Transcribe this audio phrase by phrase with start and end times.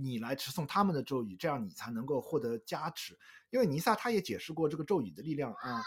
[0.00, 3.18] 你来持诵他们的咒语，这样你才能够获得加持。
[3.50, 5.82] 因为尼萨他也解释过这个咒语的力量啊、嗯，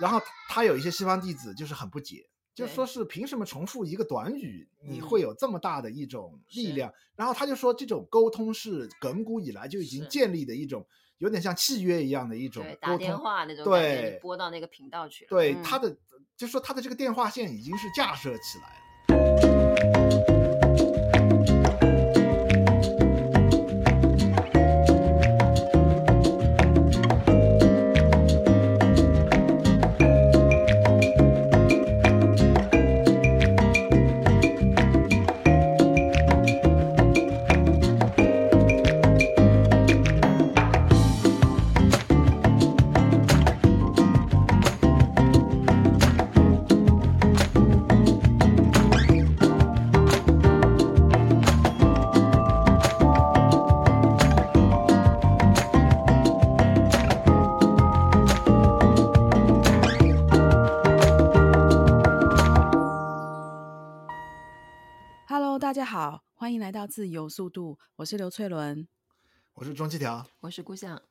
[0.00, 6.92] 然后他有一些西方弟子就是很不解，就说是凭什么重复一个短语，你会有这么大的一种力量？
[7.16, 10.86] 然后他就说，这种沟通是亘古以来就已经建立的一种。
[11.18, 15.28] 有点像契约一样的一种对，打电话那种对，拨到那个频道去了。
[15.30, 15.88] 对，嗯、他的
[16.36, 18.83] 就是说他的这个电话线已经是架设起来了。
[66.60, 68.86] 来到自由速度，我是刘翠伦，
[69.54, 71.02] 我是钟七条，我是顾向。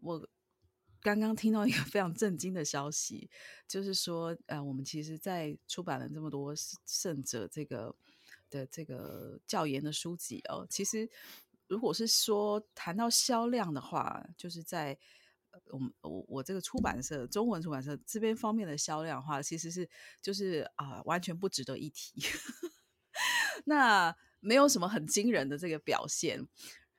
[0.00, 0.28] 我
[1.00, 3.30] 刚刚听到一个非常震惊的消息，
[3.68, 6.52] 就是说，呃，我们其实，在出版了这么多
[6.84, 7.94] 圣者这个
[8.50, 11.08] 的这个教研的书籍哦，其实
[11.68, 14.98] 如果是说谈到销量的话，就是在
[15.70, 19.88] 我们我我这个出版社中文出版社这边方面的销量的话，其实是
[20.20, 22.20] 就是啊、呃，完全不值得一提。
[23.64, 26.46] 那没有什么很惊人的这个表现，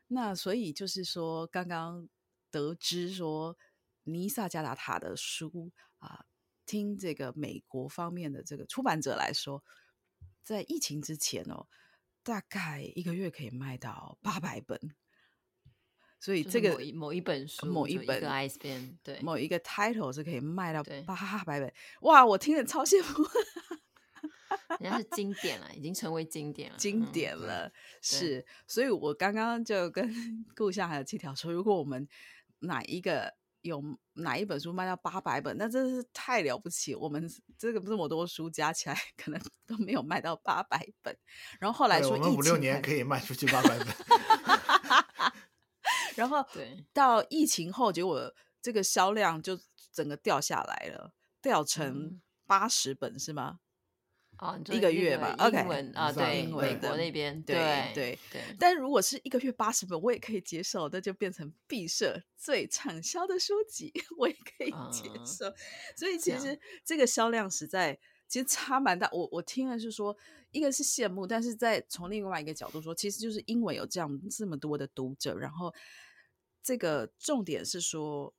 [0.07, 2.07] 那所以就是说，刚刚
[2.49, 3.57] 得知说
[4.03, 6.25] 尼萨加达塔的书啊、呃，
[6.65, 9.63] 听这个美国方面的这个出版者来说，
[10.43, 11.67] 在疫情之前哦，
[12.23, 14.79] 大概一个月可以卖到八百本，
[16.19, 18.21] 所以这个某一某一本书，某一本
[19.03, 23.28] 对，某一个 title 是可以卖到八百本，哇，我听着超羡慕。
[24.79, 28.45] 人家是经典了，已经成为经典了，经典了，嗯、是。
[28.67, 32.07] 所以我刚刚就跟顾夏还有七条说，如果我们
[32.59, 33.81] 哪一个有
[34.13, 36.95] 哪一本书卖到八百本，那真是太了不起。
[36.95, 41.16] 我们这个这么多书加起来，可能都没有卖到八百本。
[41.59, 43.88] 然后后来说，我们五六年可以卖出去八百本。
[46.16, 49.59] 然后 对，到疫情后，结果这个销量就
[49.91, 53.59] 整个掉下来了，掉成八十本，嗯、是吗？
[54.43, 55.57] 哦，一个月吧，OK
[55.93, 57.55] 啊，对，英文美国那边，对
[57.93, 65.47] 对对，但如果是一个月八十本，我也可以接受，那就变成毕设最畅销的书籍，我也可以接受。
[65.47, 65.55] 嗯、
[65.95, 69.09] 所以其实这个销量实在其实差蛮大。
[69.13, 70.13] 我我听了是说，
[70.51, 75.73] 一个是羡慕，但是在从另外一个角度说，其实就是因为有这样这么多的读者，然后
[76.61, 78.33] 这个重点是说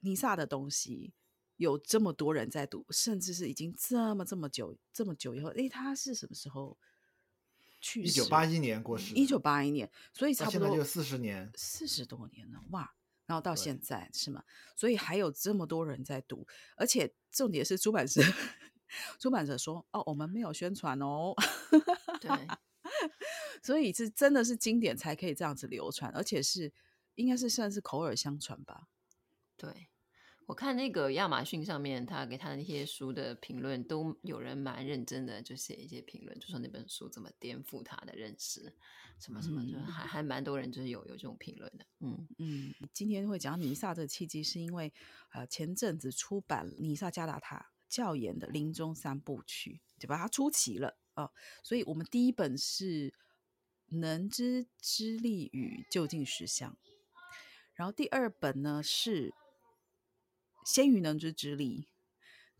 [0.00, 1.14] 尼萨的东西。
[1.62, 6.76] 有这么多人在读，甚至是已经这么这么久这么久以后，诶，他是什么时候
[7.80, 8.08] 去世？
[8.08, 9.14] 一九八一年过世。
[9.14, 12.94] 一九八一年，所以差不多就四十年，四十多年了哇！
[13.26, 14.42] 然后到现在是吗？
[14.76, 16.46] 所以还有这么多人在读，
[16.76, 18.20] 而且重点是出版社，
[19.20, 21.32] 出版社说哦，我们没有宣传哦。
[22.20, 22.28] 对，
[23.62, 26.72] 所以是真的是经典才可以这样子流传，而且是
[27.14, 28.88] 应该是算是口耳相传吧？
[29.56, 29.88] 对。
[30.52, 38.70] 我看那个亚马逊上面，他给他的那些书的评论，都有人蛮认真的，就写一些评论，就说那本书怎么颠覆他的认识，
[39.18, 41.86] 什么什么，就还还蛮多人就是有有这种评论的。
[42.00, 44.92] 嗯嗯，今天会讲尼萨这个契机，是因为
[45.32, 50.18] 呃前阵子出版尼萨加达塔教研的临终三部曲，对吧？
[50.18, 53.08] 他出齐了哦，所以我们第一本是
[53.88, 56.72] 《能知之力与究竟实相》，
[57.72, 59.32] 然后第二本呢是。
[60.64, 61.88] 先于能知之力，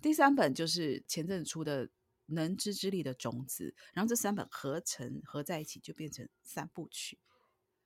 [0.00, 1.88] 第三本就是前阵出的
[2.26, 7.18] 能知之力的种子，然后这三本合成合在一起就变成三部曲。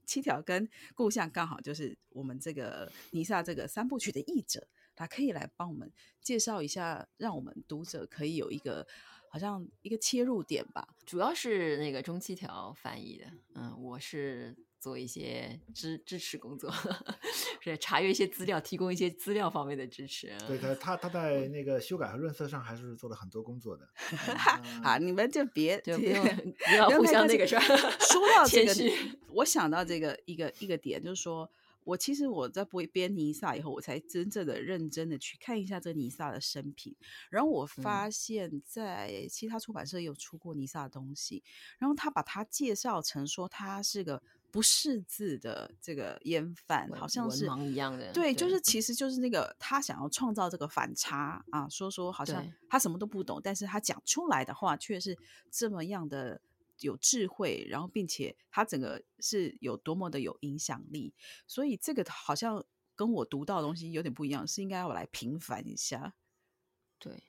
[0.04, 5.92] 七条跟顾象刚好就是我们这个尼萨这个三部曲的译者，他可以来帮我们
[6.22, 8.86] 介绍一下，让我们读者可以有一个
[9.28, 10.94] 好像一个切入点吧。
[11.04, 14.56] 主要是那个中七条翻译的，嗯，我是。
[14.78, 16.72] 做一些支支持工作，
[17.60, 20.32] 是查阅一些资料，提供一些资料方面的支持。
[20.46, 23.88] 对他，他他在那个修改和润色上还是做了很多工作的。
[24.84, 27.58] 好，你们就别就不用不要互相那个说。
[27.58, 28.74] 说 到这个，
[29.30, 31.50] 我想到这个一个一个点，就是说
[31.82, 36.94] 我其实我在播编尼萨以后，我才真正的认真的去看一下这尼萨的生平。
[37.30, 41.42] 然后我发现，在其他出版社也有出过尼萨的东西。
[41.78, 44.22] 然后他把他介绍成说他是个。
[44.50, 48.12] 不识字的这个烟贩，好像是文盲一样的。
[48.12, 55.18] 对，就是其实就是那个他想要创造这个反差啊，说说好像他什么都不懂，但是他讲出来的话却是
[55.50, 56.40] 这么样的
[56.80, 61.12] 有智慧，然后并且他整个是有多么的有影响力，
[61.46, 62.64] 所以这个好像
[62.94, 66.14] 跟我读到的东西有点不一样，是应该要我来平反一下。
[66.98, 67.24] 对。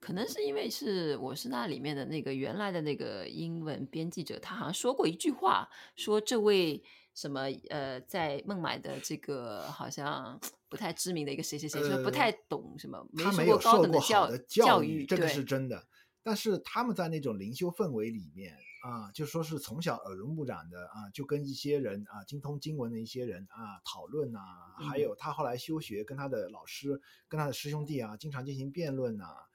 [0.00, 6.82] 可能是因为是我是那里面的那个原来的那个英文编辑者，他好像说过一句话，说这位
[7.14, 10.38] 什么呃，在孟买的这个好像
[10.70, 15.86] 不太知名的一个谁谁谁，说不太懂什么，他没有受过好的教育，这个是真的。
[16.22, 18.54] 但是他们在那种灵修氛围里面
[18.84, 24.40] 啊，就说是从小耳濡目染的啊，就跟一些人啊，精通经文的一些人啊讨论啊，
[24.78, 29.47] 还有他后来修学，跟他的老师、跟他的师兄弟啊，经常进行辩论啊。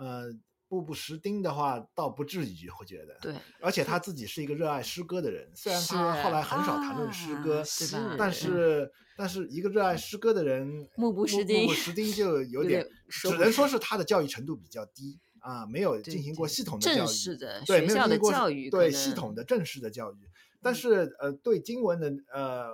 [0.00, 0.32] 呃，
[0.66, 3.18] 步步识丁的话，倒不至于，我觉得。
[3.20, 20.16] 对，而且他自己是一个热爱诗歌的人，虽然他后来很少谈论诗歌，是啊、但是但是一个热爱诗歌的人，目不识丁，目不识丁就有点，只能说是他的教育程度比较低啊，没有进行过系统的教育，正式的对，学校的教育，对系统的正式的教育。
[20.62, 22.70] 但是呃，对经文的呃，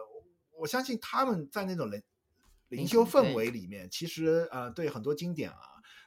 [0.60, 2.00] 我相信他们在那种灵
[2.68, 5.58] 灵修氛围里面，其实呃，对很多经典啊。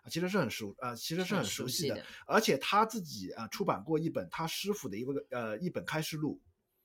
[0.09, 6.41] 其实是很熟啊、呃，其实是很熟悉的，悉的而且他自己啊出版过一本他师傅的一个呃一本开示录，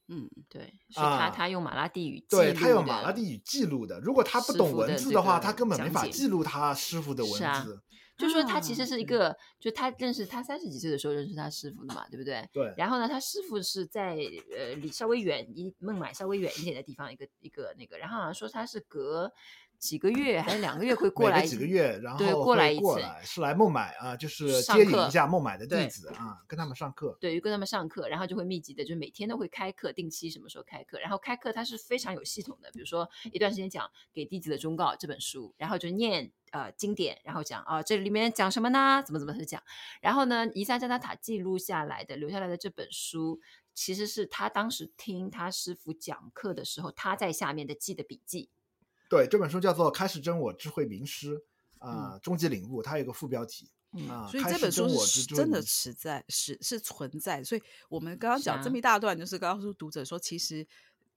[0.08, 3.98] 嗯，对，是他、啊、他用马拉地语，对他用马拉地语记录的。
[4.00, 7.44] 如果他不懂文字的话，他根本没法记录他师傅的文字。
[7.44, 7.66] 啊、
[8.16, 12.48] 就说他其实是一个，啊、就他认识他三十几岁的时候认识他师傅的嘛，对不对？
[12.52, 12.72] 对。
[12.76, 14.16] 然后呢，他师傅是在
[14.56, 19.32] 呃离稍微远一孟买稍微远一点的地方，一个一个那个，然后好像说他是隔。
[19.78, 21.44] 几个月还是两个月会过来？
[21.44, 27.16] 几个月，然后对过来一次，是来孟买啊，就是接引一下孟买的弟子啊，跟他们上课。
[27.20, 39.02] 对，跟他们上课，然后就会密集的，就每天都会开课，定期什么时候开课，然后开课它是非常有系统的，比如说一段时间讲给弟子的忠告这本书，然后就念呃经典，然后讲啊这里面讲什么呢？
[39.04, 39.62] 怎么怎么去讲？
[40.00, 43.40] 然后呢，以萨加达塔记录下来的留下来的这本书，
[43.74, 48.48] 其实是他当时听他师傅讲课的时候，他在下面的记的笔记。
[49.14, 51.36] 对，这本书叫做《开始真我智慧名师》
[51.78, 53.70] 啊，终极领悟，它有个副标题
[54.08, 54.26] 啊。
[54.28, 57.44] 所以这本书是真的实在，是是存在。
[57.44, 60.66] 所以我们刚刚讲这么一大段，就是告诉读者说，其实。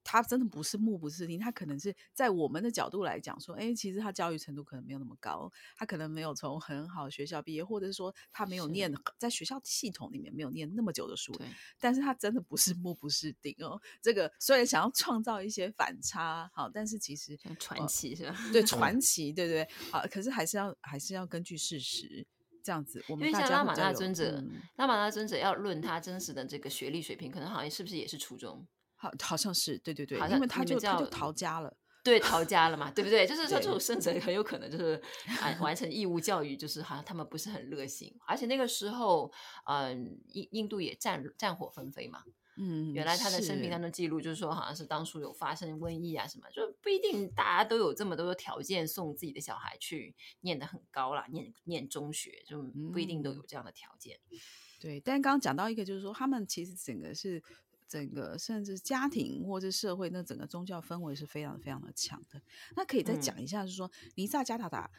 [0.09, 11.45] 他真的不是目不识丁，他可能是在我们的角度来讲说，哎，其实他教育程度可能没有那么高，他可能没有从很好的学校毕业，或者是说他没有念在学校系统里面没有念那么久的书，对，
[11.77, 13.77] 但是他真的不是目不识丁哦。
[14.01, 18.37] 这个虽然想要创造一些反差，好，但是其实传奇是吧？
[18.53, 22.25] 对， 传奇，对对对，好，可是还是要还是要根据事实
[22.63, 23.03] 这样子。
[23.09, 28.65] 我们因为像拉玛那尊者，嗯、拉玛那尊者要论他真实的这个学历水平，可能好像是不是也是初中？
[28.99, 31.71] 好，好像是对对对，因为他就他就逃家了，
[32.03, 33.27] 对，逃家了嘛，对不对？
[33.27, 34.99] 就是说这种圣者很有可能就是
[35.41, 39.31] 完完成义务教育，就是好像他们不是很热心，而且那个时候，
[39.65, 42.23] 嗯，印印度也战战火纷飞嘛，
[42.57, 54.17] 嗯，原来他的生平当中记录就是说，好像是当初有发生瘟疫啊什么，就不一定大家都有这么多的条件送自己的小孩去念得很高啦，念念中学就不一定都有这样的条件。
[54.31, 54.39] 嗯、
[54.79, 57.43] 对，但刚刚讲到一个，就是说他们其实整个是。
[57.87, 62.41] 整个甚至家庭或者社会，那整个宗教氛围是非常非常的强的。
[62.75, 64.91] 那可以再讲一下，就是说尼萨加达达，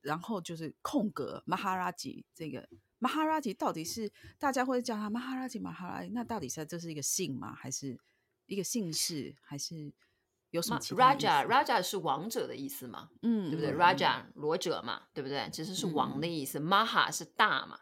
[0.00, 2.68] 然后就是空格马哈拉吉这个
[2.98, 7.54] 马哈拉吉到底是大家会叫他马哈拉吉马哈拉吉，那到底是这是一个姓吗？
[7.54, 7.98] 还是
[8.46, 9.34] 一个姓氏？
[9.40, 9.92] 还是
[10.50, 13.10] 有什么？Raja Raja 是王者的意思嘛？
[13.22, 15.48] 嗯，对不对？Raja 罗者嘛，对不对？
[15.50, 16.60] 其实是王的意思。
[16.60, 17.80] Maha 是大嘛？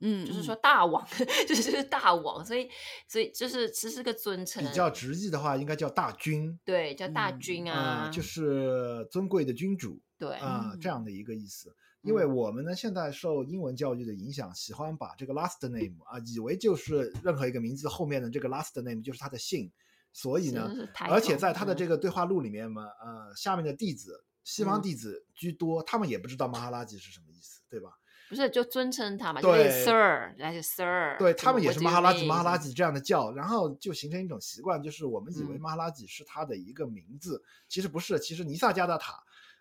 [0.00, 2.68] 嗯，就是说大王，嗯、就是就是大王，所以
[3.08, 4.64] 所以就是其实是个尊称。
[4.64, 6.58] 比较直译的话，应该叫大君。
[6.64, 10.00] 对，叫大君啊，嗯、就是尊贵的君主。
[10.18, 11.74] 对啊、嗯，这样的一个意思。
[12.02, 19.70] 因为我们呢，现在受英文教育的影响，喜欢把这个 last name 啊，以为就是任何一个名字后面的这个 last name 就是他的姓。
[20.12, 20.70] 所以呢，
[21.08, 27.90] 而且在他的这个对话录里面嘛，呃，下面的弟子西方弟子居多，嗯、他们也不知道马哈拉吉是什么意思，对吧？
[28.28, 39.12] 不是，就尊称他嘛，对就是 Sir，还是 Sir，对他们也是马哈拉吉、马哈拉吉这样的叫，然后就形成一种习惯，就是我们以为马哈拉吉是他的一个名字，嗯、其实不是，其实尼萨加达塔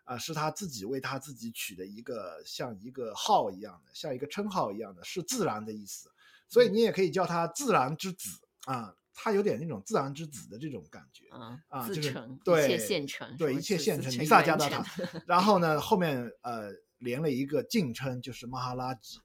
[0.04, 6.10] 啊、呃、是他自己为他自己取的一个像一个号一样的，像一个称号一样的，是自然的意思，
[6.48, 8.30] 所以你也可以叫他自然之子
[8.66, 14.86] 啊，他有点那种自然之子的这种感觉、啊、啊，自成，对，一切现成，对，一切现成，尼萨加达塔，
[15.26, 19.20] 然后呢，后面呃连了一个敬称，就是马哈拉吉。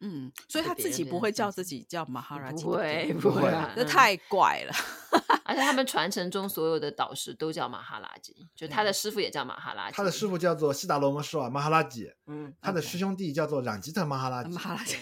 [0.00, 4.72] 嗯，所以他自己不会叫自己叫马哈拉吉，不会不会，这太怪了。
[5.44, 9.96] 而且他们传承中所有的导师都叫马哈拉吉，就他的师傅也叫马哈拉吉。
[9.96, 14.50] 他的师傅叫做悉达罗摩施瓦马哈拉吉，嗯，他的师兄弟叫做朗吉特马哈拉吉。
[14.50, 14.96] 马哈拉吉，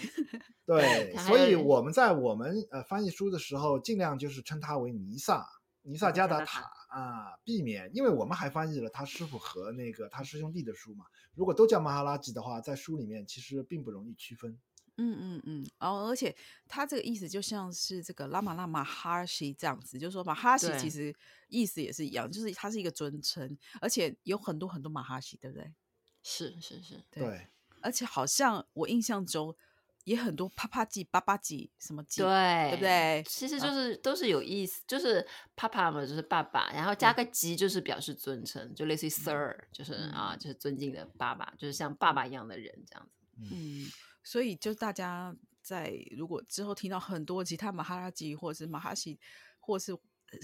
[0.65, 5.47] 对，所以我们在我们呃翻译书的时候，尽量就是称他为尼萨
[5.87, 11.05] 尼萨加达塔啊，避免，因为我们还翻译了他师傅和那个他师兄弟的书嘛。
[11.33, 14.59] 如果都叫马哈拉吉的话，在书里面其实并不容易区分。
[14.97, 16.35] 嗯嗯嗯，哦，而且
[16.67, 21.15] 他这个意思就像是这个拉玛拉玛哈西这样子，就是说马哈西其实
[21.47, 25.71] 意思也是一样，就是它是一个尊称，而且有很多很多马哈西，对不对？
[26.21, 27.47] 是是是，对，对，
[27.81, 29.55] 而且好像我印象中
[30.07, 32.29] 也很多帕帕吉、巴巴吉什么吉，对，
[32.71, 33.23] 对不对？
[33.27, 43.85] 其实就是、啊、都是有意思，就是啪啪嘛，就是爸爸，然后加个吉就是表示尊称，嗯、就类似于 sir，就是、嗯、啊，就是尊敬的爸爸，就是像爸爸一样的人这样子，嗯。
[44.23, 49.19] 所以，就大家在如果之后听到很多其他马哈拉吉，或者是马哈西，
[49.59, 49.97] 或是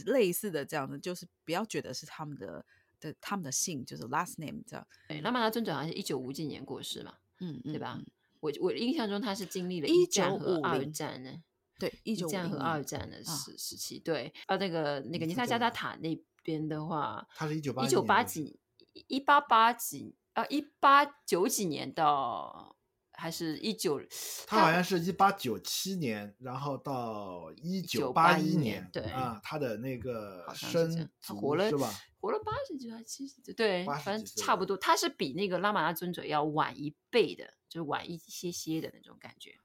[0.05, 2.65] 类似的这样的，就是不要觉得是他们的
[2.99, 4.87] 的他们的姓，就是 last name 这样。
[5.07, 7.95] 对，拉玛拉尊者好像是一九五几年过世嘛，嗯，对吧？
[7.97, 8.05] 嗯、
[8.43, 11.31] 我我印象中他是经历了一战和二战呢，
[11.79, 13.97] 对，一战和二战的时时期。
[13.97, 18.59] 对，啊，那个那个尼萨加达塔那边的话，他是一九八一九八几
[19.07, 22.75] 一八八几啊一八九几年到。
[23.23, 24.01] 还是一九，
[24.45, 31.89] 他好像是一八九七年，然后到一九八一年，对啊，他的那个生他活了是吧？
[32.19, 34.75] 活了八十几还七十几，对，反正差不多。
[34.75, 39.57] 他是比那个拉玛拉尊者要晚一倍的，就是晚一些些的那种感觉。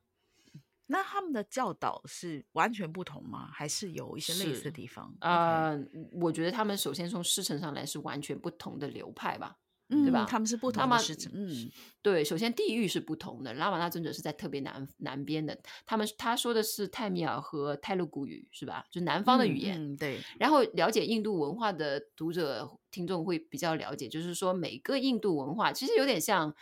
[0.87, 3.51] 那他们的教导是完全不同吗？
[3.53, 5.13] 还是有一些类似的地方？
[5.21, 5.77] 呃
[6.13, 9.59] 我觉得他们首先从师承上来是完全不同的流派吧。
[9.89, 10.27] 嗯，对吧？
[10.29, 11.33] 他们是不同的师承。
[11.35, 11.71] 嗯，
[12.03, 13.55] 对，首先地域是不同的。
[13.55, 18.85] 拉玛那尊者是在特别南南边的，他们他说的是泰米尔和泰卢古语，是吧？
[18.91, 19.97] 就南方的语言。
[19.97, 20.21] 对。
[20.39, 26.55] 然后了解印度文化的读者听众会比较了解，就是说每个印度文化其实有点像，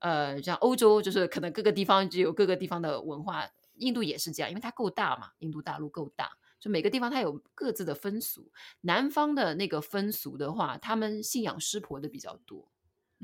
[0.00, 3.48] 呃，像欧洲，就是可能各个地方就有各个地方的文化。
[3.78, 8.52] 印度也是这样，因为它够大嘛，印度大陆够大，就每个地方它有各自的风俗。
[8.82, 12.70] 南方的那个风俗的话，他们信仰湿婆的比较多。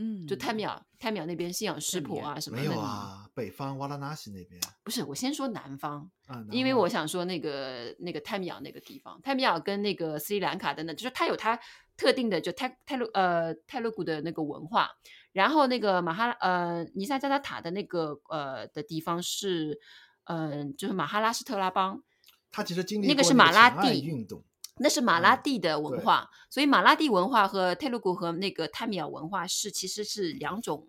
[0.02, 2.62] 嗯，就泰米尔，泰米尔那边信仰湿婆啊什么的。
[2.62, 4.58] 没有啊，北方瓦拉纳西那边。
[4.82, 11.60] 不是，我先说南方，啊、南方因为我想说那个那个泰米尔那个地方，泰米尔跟那个斯里兰卡等等，就是它有它
[11.98, 14.88] 特定的就泰泰鲁呃泰鲁古的那个文化。
[15.32, 19.78] 然后那个马哈呃尼萨加达塔的那个呃的地方是
[20.24, 22.02] 嗯、呃，就是马哈拉施特拉邦。
[22.50, 24.42] 它其实经历那个是马拉地运动。
[24.82, 30.88] 那是马拉地的文化，嗯、所以马拉地文化和泰鲁古和那个泰米尔文化是其实是两种，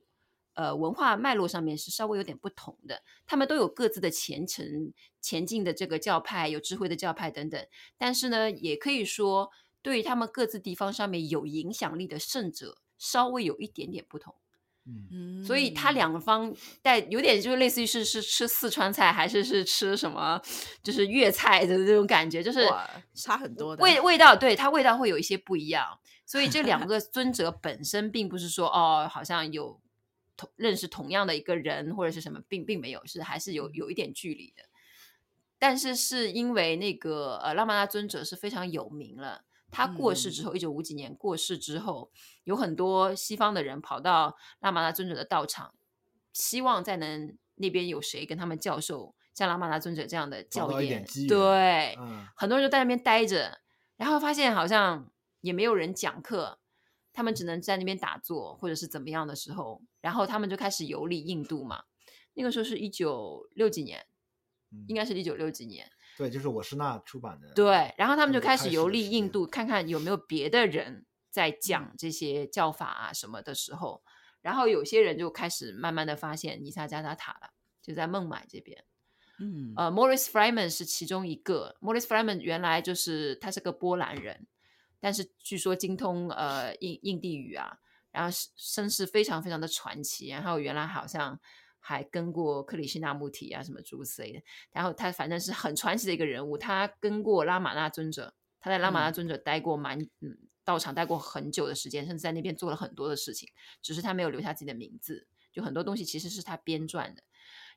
[0.53, 3.03] 呃，文化脉络上面是稍微有点不同的。
[3.27, 7.67] 他们都有各自的虔诚、前进的这个教派，有智慧的教派等等。
[7.97, 9.49] 但是呢，也可以说，
[9.81, 14.35] 对于他们各自地方上面有影响力的圣者，稍微有一点点不同。
[15.11, 20.41] 嗯，所以他两方带有点就是类似于是是吃四川菜还是是吃什么，
[20.83, 22.67] 就是粤菜的这种感觉，就是
[23.13, 25.99] 差很多的味味道，对，它味道会有一些不一样。
[26.25, 29.79] 所以这两个尊者本身并不是说哦，好像有
[30.37, 34.63] 同认识同样的一个人或者是什么，并并没有，是还是有有一点距离的。
[35.59, 39.43] 但是是因为那个呃拉玛那尊者是非常有名了。
[39.71, 42.11] 他过世之后，一九五几年过世之后，
[42.43, 45.73] 有很多西方的人跑到拉玛那尊者的道场，
[46.33, 51.05] 希望再能那边有谁跟他们教授像拉玛那尊者这样的教言。
[51.27, 53.61] 对，嗯，很多人就在那边待着，
[53.95, 55.09] 然后发现好像
[55.39, 56.59] 也没有人讲课，
[57.13, 61.85] 他们只能在那边打坐或者是怎么样的时候，然后他们就开始游历印度嘛。
[62.33, 64.05] 那个时候是一九六几年，
[64.87, 65.89] 应该是一九六几年。
[66.17, 67.51] 对，就是我是那出版的。
[67.53, 74.03] 对，然后他们就开始游历印度，看看有没有别的人在讲这些教法啊什么的时候，
[74.41, 77.51] 然后有些人就开始慢慢的发现尼萨加达塔了，
[77.81, 78.83] 就在孟买这边。
[79.39, 81.75] 嗯，呃，Morris Freeman 是其中一个。
[81.81, 84.45] Morris Freeman 原来就是他是个波兰人，
[84.99, 87.79] 但是据说精通呃印印地语啊，
[88.11, 91.39] 然后身世非常非常的传奇，然后原来好像。
[91.81, 94.41] 还跟过克里希那穆提啊，什么诸如此类的。
[94.71, 96.57] 然后他反正是很传奇的一个人物。
[96.57, 103.49] 他跟过拉玛那尊者，他在拉玛那尊者待过蛮嗯道场待过很久的时间，甚至在那边做了很多的事情。
[103.81, 107.23] 只是他没有留下自己的名字，就很多东西其实是他编撰的。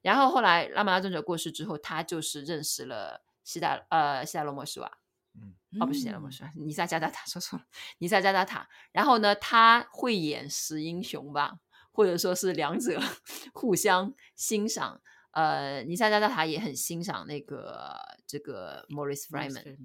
[0.03, 4.99] 然后后来拉玛那尊者过世之后，他就是认识了悉达呃悉达罗摩施瓦，
[5.35, 7.65] 嗯，哦不是西达罗摩施瓦，尼萨加达塔说错了，
[7.99, 8.69] 尼萨加达塔。
[8.93, 11.59] 然后呢，他会演十英雄吧。
[11.95, 13.01] 或者说是两者
[13.55, 17.97] 互相欣赏，呃，尼萨加达塔也很欣赏那个
[18.27, 19.79] 这个 Maurice Fryman，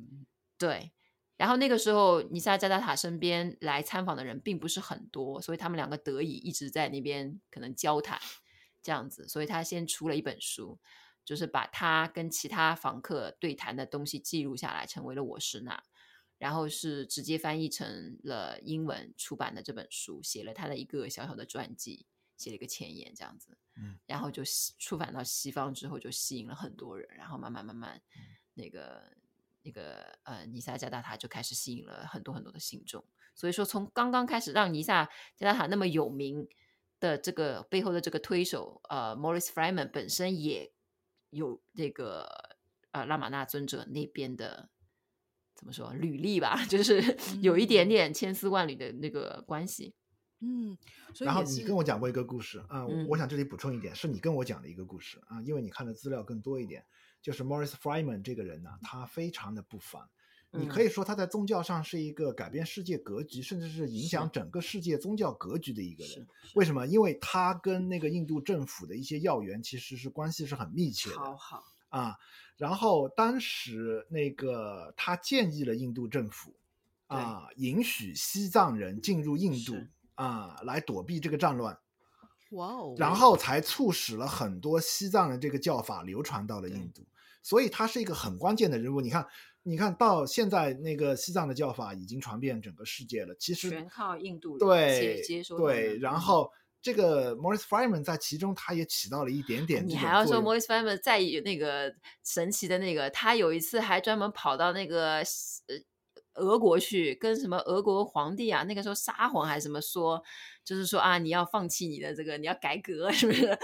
[0.58, 0.92] 对，
[1.38, 8.20] 然后那个时候，尼萨加达塔身边来参访的人并不是很多，所以他们两个得以一直在那边可能交谈
[8.82, 9.28] 这样子。
[9.28, 10.80] 所以他先出了一本书，
[11.24, 15.84] 就是把他跟其他访客对谈的东西记录下来，成为了我是那。
[16.39, 22.05] 然后是直接翻译成了英文出版的这本书，写了他的一个小小的传记，
[22.38, 23.58] 写了一个前言这样子。
[23.75, 24.41] 嗯，然后就
[24.77, 28.01] 出版到西方之后，就吸引了很多人，然后慢慢慢慢，
[28.53, 29.12] 那个
[29.63, 33.03] 那个呃，尼萨加达塔就开始吸引了很多很多的信众。
[33.36, 36.48] 所以说，从刚刚开始让尼萨加达塔那么有名
[37.01, 40.72] 的这个背后的这个推手，呃，Morris Freeman 本身也
[41.31, 42.58] 有这个
[42.91, 44.69] 呃拉玛那尊者那边的。
[45.60, 49.94] 怎么说履历吧， 就是有一点点千丝万缕的那个关系。
[50.39, 50.78] 嗯，
[51.20, 56.86] 然后你跟我讲过一个故事啊，嗯，我想这里补充一点，是你跟我讲的一个故事啊，因为你看的资料更多一点。
[57.22, 60.01] 就是 Morris Freeman 这个人呢，他非常的不凡，
[60.51, 66.25] 你可以说他在宗教上是一个改变世界格局，甚至是影响整个世界宗教格局的一个人。
[66.56, 66.88] 为什么？
[66.88, 71.18] 因为他跟那个印度政府的一些要员其实是关系是很密切的。
[71.18, 72.15] 好好啊。
[72.58, 76.53] 然后当时那个他建议了印度政府，
[77.08, 79.77] 啊，允许西藏人进入印度
[80.15, 81.79] 啊，来躲避这个战乱。
[82.51, 82.96] 哇哦！
[82.98, 87.05] 然后才促使了很多西藏的这个教法流传到了印度，
[87.41, 89.00] 所以他是一个很关键的人物。
[89.00, 89.25] 你看，
[89.63, 96.51] 你看到现在那个西藏的教法已经传遍整个世界了，其实全靠印度人对接收对，然后。
[96.81, 99.86] 这个 Maurice Fryman 在其中，他也起到了一点点。
[99.86, 101.93] 你还要说 Maurice Fryman 在那个
[102.24, 105.24] 神奇的那个，他有一次还专门跑到那个呃
[106.36, 110.24] 俄国去，跟什么俄国皇帝啊，那个时候沙皇还是什么说，
[110.63, 113.57] 就是说啊，你要放弃你的这个，你要改革，是不是？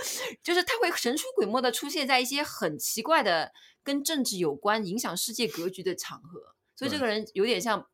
[0.43, 7.87] 就是他会神出鬼没的出现在一些很奇怪的跟政治有关、影响世界格局的场合，所以这个人有点像。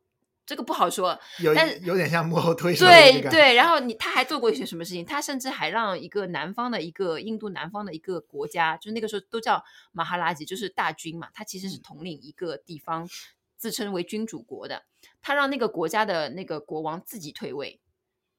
[0.44, 2.84] 这个不好说，有但是有点像幕后推手。
[2.84, 5.04] 对对，然后你他还做过一些什么事情？
[5.04, 9.62] 他甚至还让一个南方的一个印度南方的一个国家，就是那个时候都叫
[9.92, 11.28] 马哈拉吉，就是大军嘛。
[11.32, 13.08] 他其实是统领一个地方，
[13.56, 14.82] 自称为君主国的。
[15.20, 17.80] 他让那个国家的那个国王自己退位，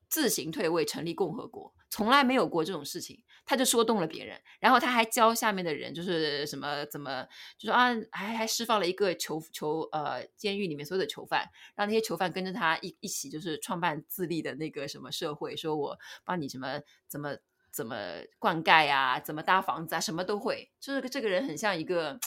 [0.10, 1.74] 自行退位，成立共和国。
[1.90, 7.28] 从来没有过这种事情，他就说动了别人，然后他还教下面的人，就是什么怎么，
[7.58, 17.38] 就说啊，还还释放了一个囚囚呃监狱里面所有的囚犯，让那些囚犯跟着他一一起，就是创办自立的那个什么社会，说我帮你什么怎么
[17.72, 17.96] 怎么
[18.40, 22.20] 灌溉啊，怎么搭房子啊，什么都会，就是这个人很像一个，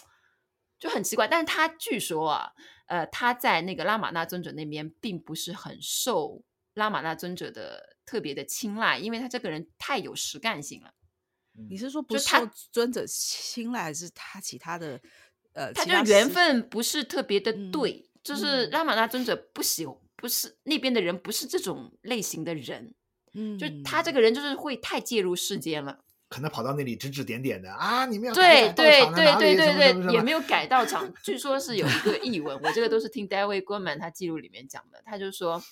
[0.78, 2.52] 就很奇怪，但是他据说啊，
[2.86, 6.42] 呃，他在那个拉玛那尊者那边并不是很受
[6.74, 7.96] 拉玛那尊者的。
[8.06, 10.94] 特别的青睐，因为他这个人太有实干性了。
[11.68, 15.00] 你是说不受尊者青睐，还是他其他的？
[15.52, 22.94] 呃，他就缘分不是特别的对，嗯、就是拉玛那尊者不喜，不是那边的人，不是这种类型的人。
[23.32, 31.12] 嗯，就他这个人就是会太介入世间了，可能跑到那里指指点点的啊，你们要对对对对对对，也没有改道场。
[31.24, 35.62] 据说是有一个 译文，我这个都是听 David Goleman 他记录里面讲的，他就说。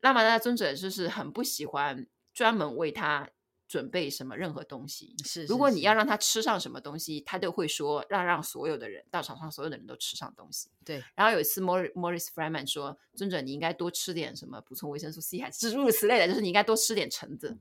[0.00, 3.26] 拉玛那尊者就是很不喜欢专门为他
[3.74, 5.16] 准备什么任何东西。
[5.24, 10.68] 是，是，是，如果你要让他吃上什么东西，他都会说让让所有的人到场上所有的人都吃上东西。
[10.84, 11.02] 对。
[11.16, 17.58] 然后有一次，Maurice Fryman 说：“尊者，你应该多吃点什么补充维生素 C，还是诸如此类的，就是你应该多吃点橙子。”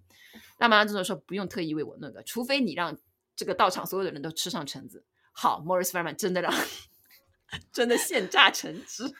[0.60, 2.96] 那马上尊者说：“不用特意为我那个，除非你让
[3.36, 6.54] 这个到场所有的人都吃上橙子。”好，Maurice Fryman 真的让
[7.74, 9.12] 真的现榨橙汁。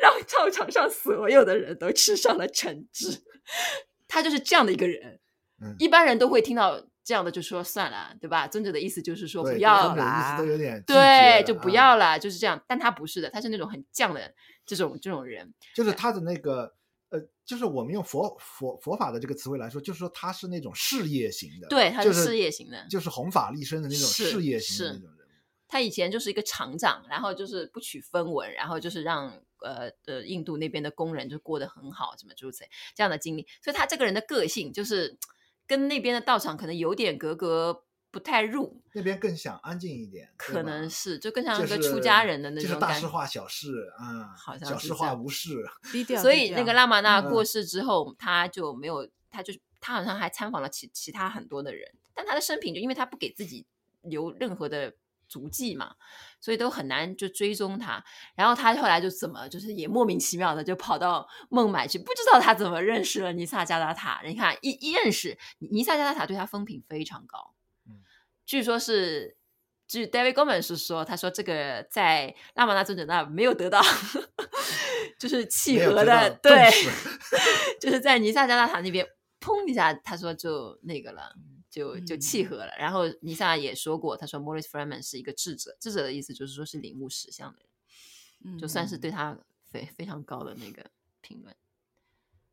[0.00, 3.22] 让操场上所有的人都吃上了橙汁，
[4.08, 5.19] 他就是这样的一个人。
[5.60, 8.46] 嗯、一般人都会听到这样的就说算了，对吧？
[8.46, 10.38] 尊者的意思就是说不要啦，
[10.86, 12.62] 对，就不要了，就是这样。
[12.66, 15.52] 但他不是的，他是那种很犟的这种这种人。
[15.74, 16.74] 就是他的那个
[17.10, 25.16] 呃，就是我们用佛佛佛法的这个词汇来说，就是说他是那种事业型的，对，他是事业型的，就是、就是弘法立身的那种事业型的那种人。
[25.66, 33.46] 他以前就是一个厂长，然后就是不取分文，然后就是让呃呃印度那边的工人就过得很好，什么诸如此类这样的经历。
[33.62, 35.16] 所以他这个人的个性就是
[35.70, 46.20] 跟那边的道场可能有点格格不太入，那边更想安静一点，可能是就更像一个出家人的那种感觉，就是就是、大事化小事啊，好像小事化无事，低调。
[46.20, 53.64] 所以那个拉玛那过世之后，嗯、他就没有，他就他好像还参访了其其他很多的人，但他的生平就因为他不给自己
[54.02, 54.92] 留任何的。
[55.30, 55.94] 足迹嘛，
[56.40, 58.04] 所以都很难就追踪他。
[58.34, 64.20] 然后他后来就怎么，就是也莫名其妙的就跑到孟买去，不知道他怎么认识了尼萨加达塔。
[64.26, 67.54] 你看一一认识尼萨加达塔，对他风评非常高。
[67.86, 68.02] 嗯，
[68.44, 69.36] 据说是，
[69.86, 73.80] 据 David Goleman 是说，他说这个在拉玛那尊者那没有得到
[75.18, 76.70] 就是契合的，对，
[77.80, 79.06] 就是在尼萨加拉塔那边，
[79.40, 81.32] 砰一下，他说就那个了，
[81.70, 82.66] 就就契合了。
[82.66, 89.38] 嗯、然后尼萨也说过，他说 Morris Freeman 是一个智者，智者的意思就是说是领悟实相的人，嗯、就算是对他
[89.70, 91.54] 非非常高的那个评论。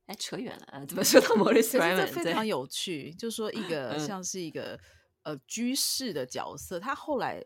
[0.05, 0.85] 哎，扯远了啊！
[0.85, 2.07] 怎么说到 Morris Freeman？
[2.07, 4.79] 非常有趣，就说一个像是一个、
[5.23, 7.43] 嗯、呃居士的角色，他后来。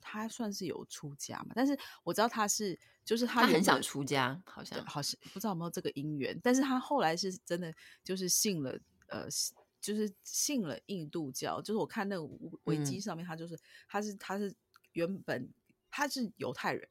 [0.00, 8.78] 他算是有出家嘛，但是我知道他是，就是他，他很想出家，好像好像不知道有没有这个因缘，但是他后来是真的就是信了，
[9.08, 9.26] 呃，
[9.80, 12.22] 就是信了印度教，就是我看那个
[12.64, 14.54] 维基上面，他就是、嗯、他是他是
[14.92, 15.52] 原本
[15.90, 16.88] 他是犹太人，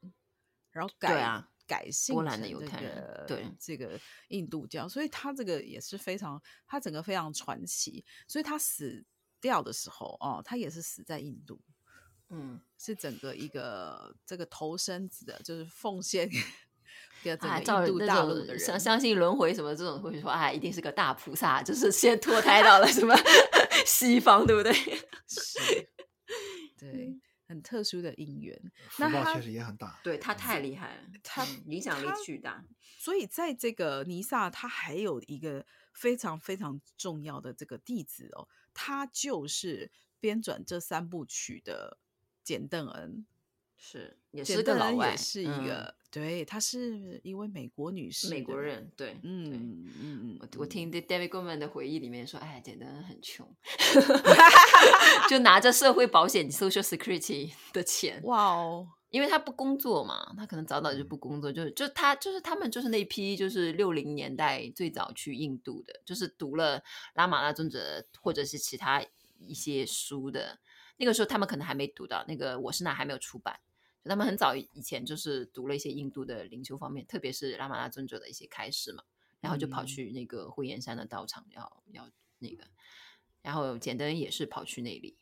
[0.71, 3.45] 然后改啊改信波兰的犹太人，对。
[3.59, 9.05] 这个印度教，所以他这个也是非常他整个非常传奇，所以他死
[9.39, 11.61] 掉的时候哦，他也是死在印度。
[12.29, 16.29] 嗯，是整个一个这个头身子的，就是奉献
[17.23, 23.15] 给整个印度大陆的人，相相信轮回什么这种，会说啊，一定是个大菩萨，就是先脱胎到了什么
[23.85, 24.73] 西方，对不对？
[25.27, 25.89] 是，
[26.77, 28.59] 对，很特殊的因缘。
[28.97, 32.63] 那他确实也很大，对他太厉害了，他影响力巨大。
[32.97, 41.97] 所以在这个尼萨，他还有一个非常非常重要的这个弟子哦，他就是编纂这三部曲的。
[42.43, 43.25] 简邓恩
[43.75, 53.47] 是也是个老外，也是一个、嗯、对，她是一位美国女士，美国人对，嗯嗯嗯，我我听 David Goldman 的回忆里面说，哎，简单很穷，
[55.29, 61.15] 就拿着社会保险 Social Security 的钱，哇哦，因为他不工作嘛，他可能早早就不。
[61.17, 66.81] 工作，就就他就是他们就是那批就是六零年代最早去印度的，就是读了
[67.15, 69.03] 拉玛拉尊者或者是其他
[69.39, 70.59] 一些书的。
[70.97, 73.59] 那个时候他们可能还没读到那个《我是那》还没有出版，
[74.07, 79.03] 他们很早以前就是读了一些印度的灵修方面，特别是拉玛拉尊者的一些开示嘛，
[79.39, 82.67] 然后就跑去那个慧眼山的道场要要那个，
[83.41, 85.17] 然后简灯也是跑去那里，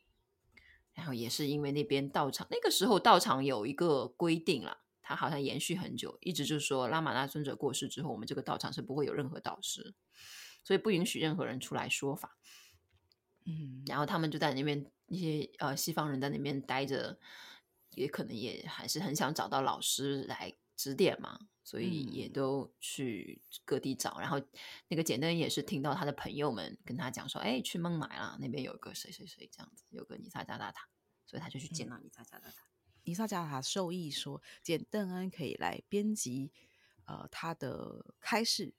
[0.94, 9.94] 然后也是因为那边道场那个时候道场有一个规定了，他好像延续很久，一直就是说拉玛拉尊者过世之后，我们这个道场是不会有任何导师，
[10.64, 12.38] 所以不允许任何人出来说法。
[13.46, 14.92] 嗯，然后他们就在那边。
[15.08, 17.20] 一些呃西方人在那边待着，
[17.96, 24.16] 也可能也还是很想找到老师来指点嘛，所以也都去各地找。
[24.18, 24.42] 嗯、然后
[24.88, 30.88] 那个简灯也是听到他的朋友们跟他讲说：“哎，去孟买啦，那边有个谁谁谁这样子，有个尼萨加达塔，
[31.26, 32.64] 所以他就去见到尼萨加达塔。
[32.64, 32.72] 嗯”
[33.06, 36.52] 尼萨加达塔授意说，简邓恩可以来编辑
[37.06, 38.74] 呃他的开示。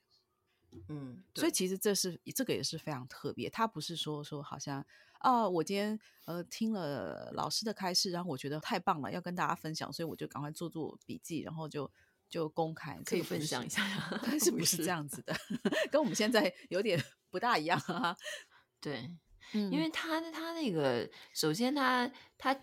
[0.88, 4.86] 嗯，所以其实这是这个也是非常特别，他不是说说好像。
[5.26, 11.90] 啊、呃，我今天呃听了老师的开示，然后我觉得太棒了，要跟大家分享，所以我就赶快做做笔记，然后就
[12.28, 13.82] 就公开，可以分享一下，
[14.22, 15.36] 但是 不是这样子的，
[15.90, 18.16] 跟我们现在有点不大一样啊。
[18.80, 19.10] 对，
[19.52, 22.08] 嗯、因为他他那个，首先他
[22.38, 22.56] 他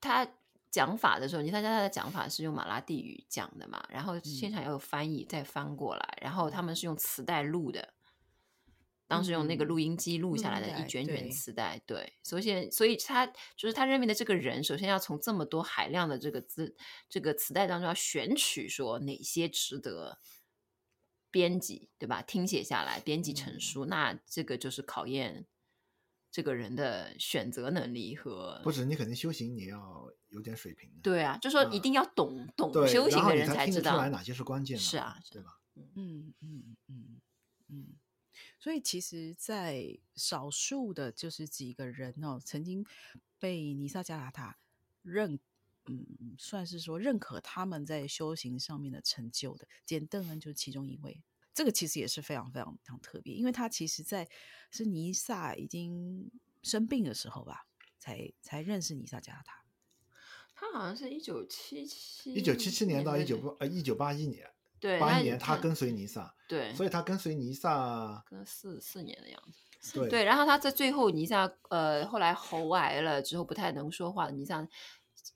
[0.00, 0.28] 他
[0.72, 7.94] 讲法的时候，你看他的讲法是用马拉地语讲的嘛，然后现场要有翻译再翻过来，嗯、然后他们是用磁带录的。
[9.08, 16.76] 当时用那个录音机录下来的一卷卷磁带，对，对，所以所以他就是他认为的这个人，首先要从这么多海量的这个字
[17.08, 20.20] 这个磁带当中要选取说哪些值得
[21.30, 22.20] 编辑，对吧？
[22.20, 25.46] 听写下来，编辑成书，嗯、那这个就是考验
[26.30, 35.58] 这个人的选择能力和不止你肯定修行你要有点水平的，对啊，就说一定要懂、嗯、懂修行的人才知道哪些是关键的，是啊，对吧？
[35.74, 37.20] 嗯嗯嗯嗯
[37.68, 37.86] 嗯。
[38.58, 42.84] 所以，其实，在少数的，就是几个人哦，曾经
[43.38, 44.58] 被尼萨加达塔
[45.02, 45.38] 认，
[45.86, 51.22] 嗯，算是说认可他们在修行上面的成就的，简邓恩就是其中一位。
[51.54, 54.28] 这个其实也是非常非常非常特别，因为他其实在
[54.70, 56.30] 是尼萨已经
[56.62, 57.66] 生病的时候吧，
[57.98, 59.64] 才才认识尼萨加达塔。
[60.54, 64.48] 他好像是一九七七一九七七年到一九八呃一九八一年。
[64.80, 69.40] 对，八一年他跟随尼萨，对，所以他跟随尼萨跟四四年的样
[69.82, 74.66] 子，对，对，然后他在最后尼萨呃后来喉癌了之后不太能说话，尼萨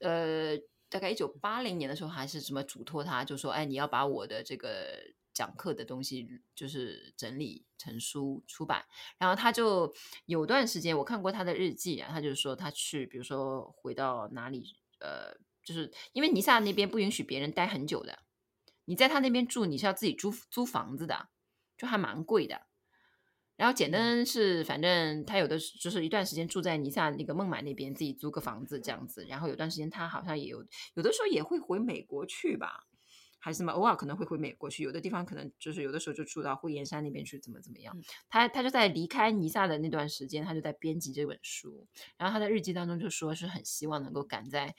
[0.01, 0.57] 呃
[0.89, 4.99] 大概一九八零年的时候还是什么嘱托他，就说哎你要把我的这个
[5.35, 8.83] 讲课的东西就是整理成书出版，
[9.19, 9.95] 然后他就
[10.25, 18.19] 有段时间我看过他的日记啊，他就说他去比如说回到哪里呃就是因为尼萨那边不允许别人待很久的。
[18.93, 21.31] 你在他那边住，你是要自己租租房子的，
[21.79, 22.67] 就还蛮贵的。
[23.57, 29.25] 然后简单是，反正他有的就是一段时间住在尼萨那个孟买那边，自己租个房子这样子。
[29.25, 32.85] 然后有段时间他好像也有，有的时候也会回美国去吧。
[33.39, 37.97] 还是什么，偶尔可能会回美国去，有的地方可能就是有的时候就住到惠岩山那边去，怎么怎么样。
[37.97, 41.87] 嗯、他他就在离开尼萨的那段时间，他就在编辑这本书，
[42.19, 44.77] 然后他在日记当中就说是很希望能够赶在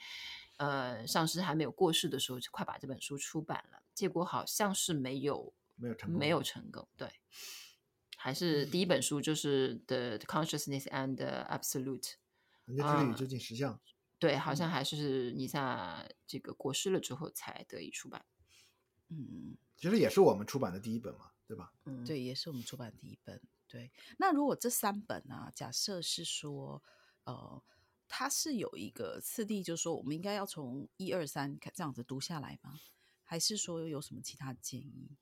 [0.64, 7.10] 呃上师还没有过世的时候就快把这本书出版了，结果好像是没有没有成功，没有成功，对。
[8.16, 12.00] 还是第一本书就是《The Consciousness and the Absolute》，
[12.64, 13.80] 人家之旅究竟实相、嗯，
[14.18, 18.24] 对，好像还是尼萨这个过世了之后才得以出版。
[19.08, 21.74] 嗯，其实也是我们出版的第一本嘛，对吧？
[21.84, 23.38] 嗯，对，也是我们出版的第一本。
[23.68, 26.82] 对，那如果这三本啊，假设是说，
[27.24, 27.62] 呃，
[28.08, 32.80] 它是有一个次第，就是说我们应该要从一二三这样子读下来吗？
[33.22, 35.16] 还是说有什么其他建议？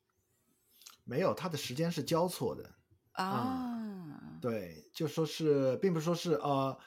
[1.05, 2.75] 没有，它的时间是交错的。
[3.13, 6.79] 啊、嗯，对，就说是，并不是说是呃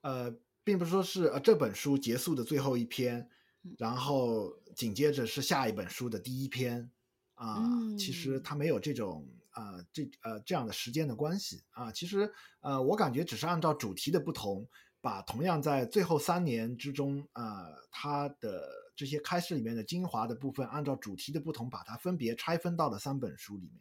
[0.00, 3.28] 呃，并不是说是呃这本书结束的最后一篇，
[3.76, 6.90] 然后紧接着是下一本书的第一篇
[7.34, 7.98] 啊、呃嗯。
[7.98, 11.92] 其实它没有这种呃这呃这样的时间的关系啊。
[11.92, 14.66] 其实呃，我感觉只是按照主题的不同，
[15.06, 23.80] 把同样在最后三年之中呃它的这些开示里面的精华的部分，按照主题的不同，把它分别拆分到了三本书里面。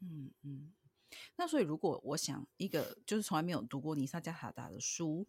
[0.00, 0.72] 嗯嗯。
[1.36, 5.28] 那所以，如果我想一个就是从来没有读过尼萨加塔达的书，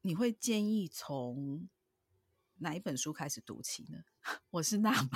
[0.00, 1.68] 你会建议从
[2.56, 3.98] 哪一本书开始读起呢？
[4.50, 5.10] 我是那吗？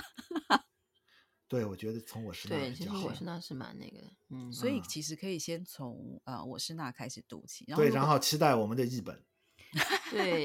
[1.48, 9.24] 对，我觉得从我是那对，其实我是那是蛮那个的，嗯，所以其实可以先从呃我是那开始读起，然后对，然后期待我们的译本，
[10.12, 10.44] 对，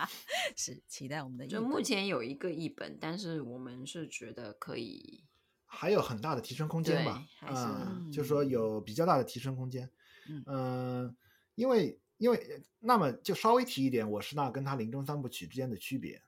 [0.56, 1.60] 是期待我们的译本。
[1.60, 1.82] 就目。
[1.82, 5.24] 前有一个译本，但是我们是觉得可以。
[5.70, 8.42] 还有很大的提升空间吧，啊、嗯，就是说。
[8.42, 9.90] 有比较大的提升空间，
[10.26, 11.14] 嗯，呃、
[11.56, 16.22] 因为因为那么就稍微提一点，我是那跟他临终三部曲之间的区别，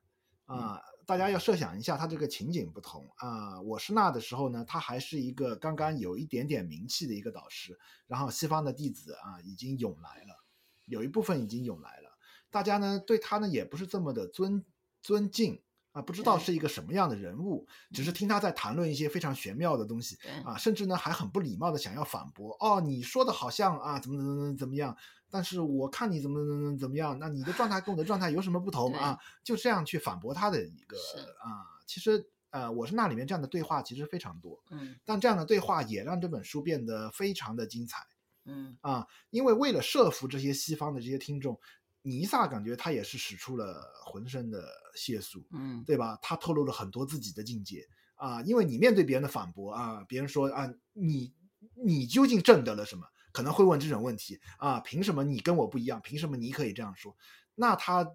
[0.44, 10.44] 啊、呃嗯，大家要设想一下，他这个情景不同啊、呃，我是那的时候呢，他还是一个刚刚有一点点名气的一个导师，然后西方的弟子啊已经涌来了，
[10.84, 12.16] 有一部分已经涌来了，
[12.48, 14.64] 大家呢对他呢也不是这么的尊
[15.02, 15.60] 尊敬。
[15.92, 22.56] 啊，不知道是一个什么样的人物，只是听他在谈论一些非常玄妙的东西啊，甚至呢还很不礼貌的想要反驳。
[22.60, 24.96] 哦，你说的好像啊，怎么怎么怎么怎么样，
[25.30, 29.18] 但是我看你怎么怎么怎么样，那你的状态跟我的状态有什么不同啊？
[29.44, 30.96] 就这样去反驳他的一个
[31.42, 38.04] 啊，其实呃，我是那里面这样的对话其实非常多，嗯，但这样的对话也让这本书变得非常的精彩，
[38.44, 41.58] 嗯啊，因为为了设伏这些西方的这些听众。
[42.02, 44.66] 尼萨感觉他也是使出了浑身的
[44.96, 46.18] 解数，嗯，对吧？
[46.22, 51.34] 他透露了很多自己的境界啊，因为你面对别人的反驳啊，别人说啊，你
[51.74, 53.06] 你究竟证得了什么？
[53.32, 56.00] 可能会问这种问题啊，凭什么你跟我不一样？
[56.02, 57.16] 凭什么你可以这样说？
[57.54, 58.06] 那他。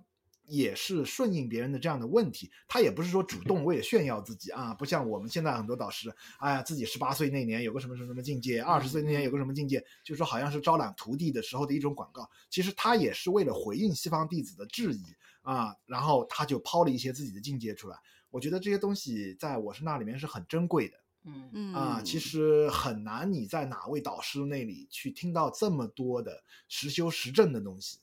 [0.47, 12.29] 也是顺应别人的这样的问题，他也不是说主动为了炫耀自己啊，不像我们现在很多导师，哎呀，自己十八岁那年有个什么什么什么境界，二十岁那年有个什么境界，就说好像是招揽徒弟的时候的一种广告。
[12.51, 15.03] 其实他也是为了回应西方弟子的质疑
[15.41, 17.97] 啊，然后他就抛了一些自己的境界出来。
[18.29, 27.99] 我觉得这些东西在我是那里面是很珍贵的，嗯嗯啊，其实很难你在哪位导师那里去听到这么多的实修实证的东西。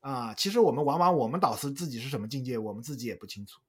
[0.00, 3.60] 啊，其实我们往往我们导师自己是什么境界，我们自己也不清楚。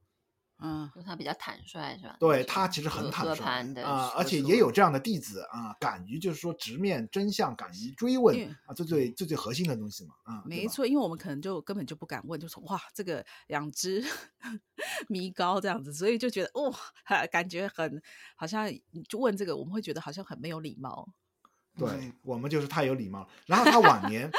[0.63, 2.15] 嗯，他比较坦率是吧？
[2.19, 10.15] 对，他其实很坦率啊，而且也有这样的弟子啊，敢于就是说直面真相，敢于追问啊，最最最最核心的东西嘛。
[10.23, 14.03] 啊，没错，因为我们可能就根本就不敢问，就说哇，这个两只
[15.09, 18.01] 迷高这样子，所以就觉得哇、哦，感觉很
[18.35, 18.71] 好像
[19.07, 21.07] 就问这个，我们会觉得好像很没有礼貌。
[21.77, 23.27] 对、嗯、我们就是太有礼貌了。
[23.45, 24.31] 然后他晚年。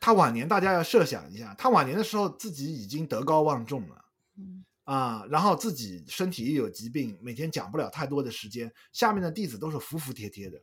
[0.00, 4.04] 他晚年，大家要设想一下，他晚年的时候自己已经德高望重了，
[4.36, 10.62] 嗯啊，然后自己身体又有疾病，每天讲不了太多的时间，下面的弟子都是服服帖帖的，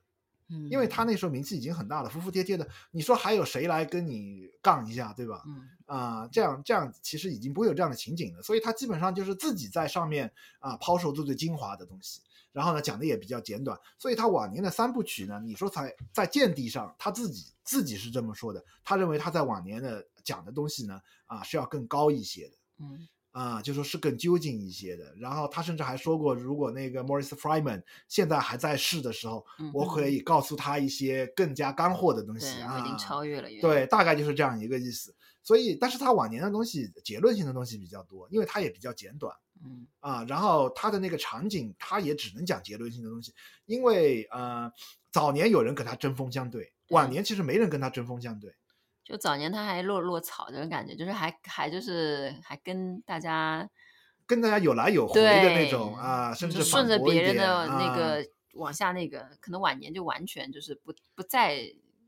[0.50, 5.44] 嗯，因为他那时候名气已经很大了，服服帖帖的，你说还有谁来跟你杠一下，对吧？
[5.46, 12.22] 嗯啊，这样这样其实已经不会有这样的情景了，所以他基本上就是自己在上面啊抛售最最精华的东西。
[12.54, 25.14] 然后呢，讲的也比较简短，所以他晚年的三部曲呢，你说才在见地上，他自己自己是这么说的，他认为他在晚年的讲的东西呢，啊是要更高一些的，嗯，啊就说是更究竟一些的。
[25.18, 35.16] 然后他甚至还说过，如果那个 Maurice Freeman 现在还在世的时候，嗯，我可以告诉他一些更加干货的东西啊，已经超越了，对，大概就是这样一个意思。
[35.44, 39.36] 所以，但是他晚年的东西结论性的东西比较多，因为他也比较简短。
[39.64, 43.32] 嗯啊，然后他的那个场景，他也只能讲结论性的东西，
[43.66, 44.72] 因为呃，
[45.12, 48.52] 早年有人跟他针锋相对，晚年其实没人跟他针锋相对。
[49.04, 53.70] 就早年他还落落草这种感觉，就是还还就是还跟大家
[54.26, 61.62] 跟大家有来有回的那种啊，甚至顺着别人的那个、啊、往下那个，可能晚年就完全就是不不再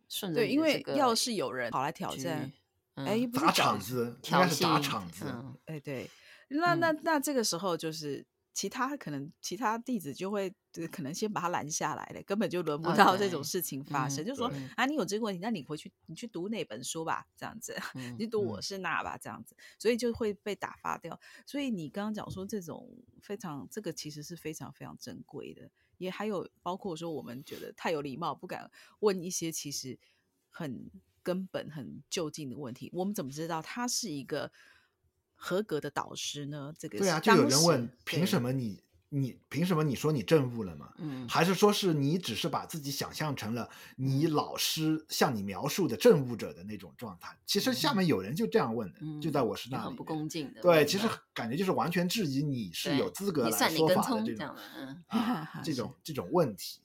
[0.08, 0.48] 顺着、这个。
[0.48, 2.52] 对，因为要是有人跑来挑战，
[2.96, 5.26] 哎、嗯欸，不是打场子，应该是打场子，
[5.66, 6.10] 哎、嗯，对，
[6.50, 8.26] 那那那这个时候就是。
[8.54, 10.54] 其他可能其他弟子就会
[10.92, 14.24] 可能先把他拦下来了，根本就轮不到这种事情发生。
[14.24, 21.20] Okay, 就说啊，你有这个问题，那你回去你去读哪本书吧，这样子， 嗯、你读我是那吧，这样子，所以就会被打发掉。
[21.48, 22.88] 所以你刚刚讲说这种
[23.22, 29.98] 非常这个其实是非常非常珍贵的，也还有包括说我们觉得太有礼貌，不敢问一些其实
[30.52, 30.92] 很
[31.24, 32.92] 根本很就近的问题。
[32.94, 34.52] 我们怎么知道他是一个？
[35.46, 36.74] 合格的导师呢？
[36.80, 40.94] 这个对啊，就有人问，凭什么你你凭什么你说你证悟了嘛？
[41.00, 47.38] 嗯，还是说是你只是把自己想象成了你老师向你描述的证悟者的那种状态？
[47.46, 50.62] 其实下面有人就这样问的，嗯、就在我是那里，很不恭敬的。
[50.62, 56.80] 对，其实感觉就是完全质疑你是有资格来说法的这种这嗯啊这种这种问题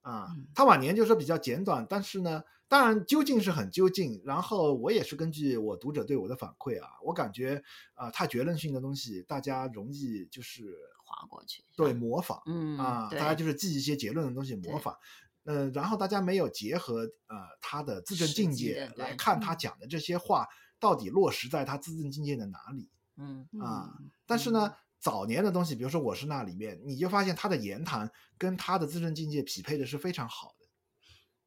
[0.00, 0.34] 啊。
[0.56, 2.42] 他晚年就说比较简短，但是呢。
[2.72, 4.22] 当然，究竟是很究竟。
[4.24, 14.96] 然后我也是根据我读者对我的反馈啊，我感觉啊、呃，太结论性的东西，大家容易就是划过去，对，模仿，嗯啊，大家就是记一些结论的东西模仿，
[15.44, 20.48] 嗯、呃，然后大家没有结合呃他的自证境界来看他讲的这些话
[20.80, 23.92] 到底落实在他自证境界的哪里，嗯啊，
[24.24, 30.61] 但是呢，早年的东西，比如说我是那里面，你就发现他的言谈跟他的自证境界匹配的是非常好的。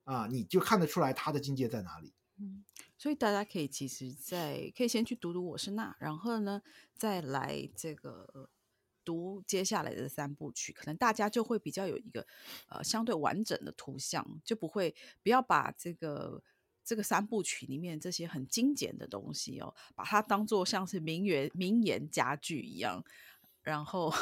[0.06, 2.13] 啊，你就看得出来他的境界在哪里。
[2.38, 2.65] 嗯，
[2.98, 6.62] 所以大家可以其实在可以先去读读我是那，然后呢
[6.94, 8.50] 再来这个
[9.06, 12.28] 读接下来的三部曲，可能大家就会比较有一个
[12.68, 16.44] 呃相对完整的图像，就不会不要把这个
[16.84, 23.02] 这个三部曲里面这些很精简的东西哦，把它当做像是名言名言佳句一样，
[23.62, 24.13] 然后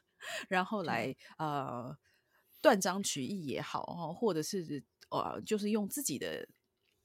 [0.48, 1.96] 然后来呃
[2.60, 4.84] 断章取义也好哦，或者是。
[5.18, 6.48] 呃，就是用自己的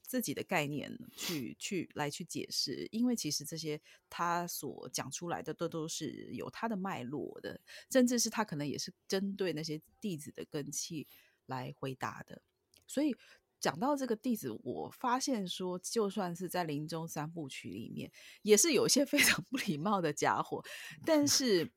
[0.02, 11.06] 自己的概念去去来去解释，因为其实这些他所讲出来的都都是有他的脉络的，甚至是他可能也是针对那些弟子的根器
[11.46, 12.40] 来回答的。
[12.86, 13.14] 所以
[13.60, 18.10] 讲到这个弟子，我发现说，就算是在林中三部曲里面，
[18.42, 20.62] 也是有一些非常不礼貌的家伙，
[21.04, 21.70] 但 是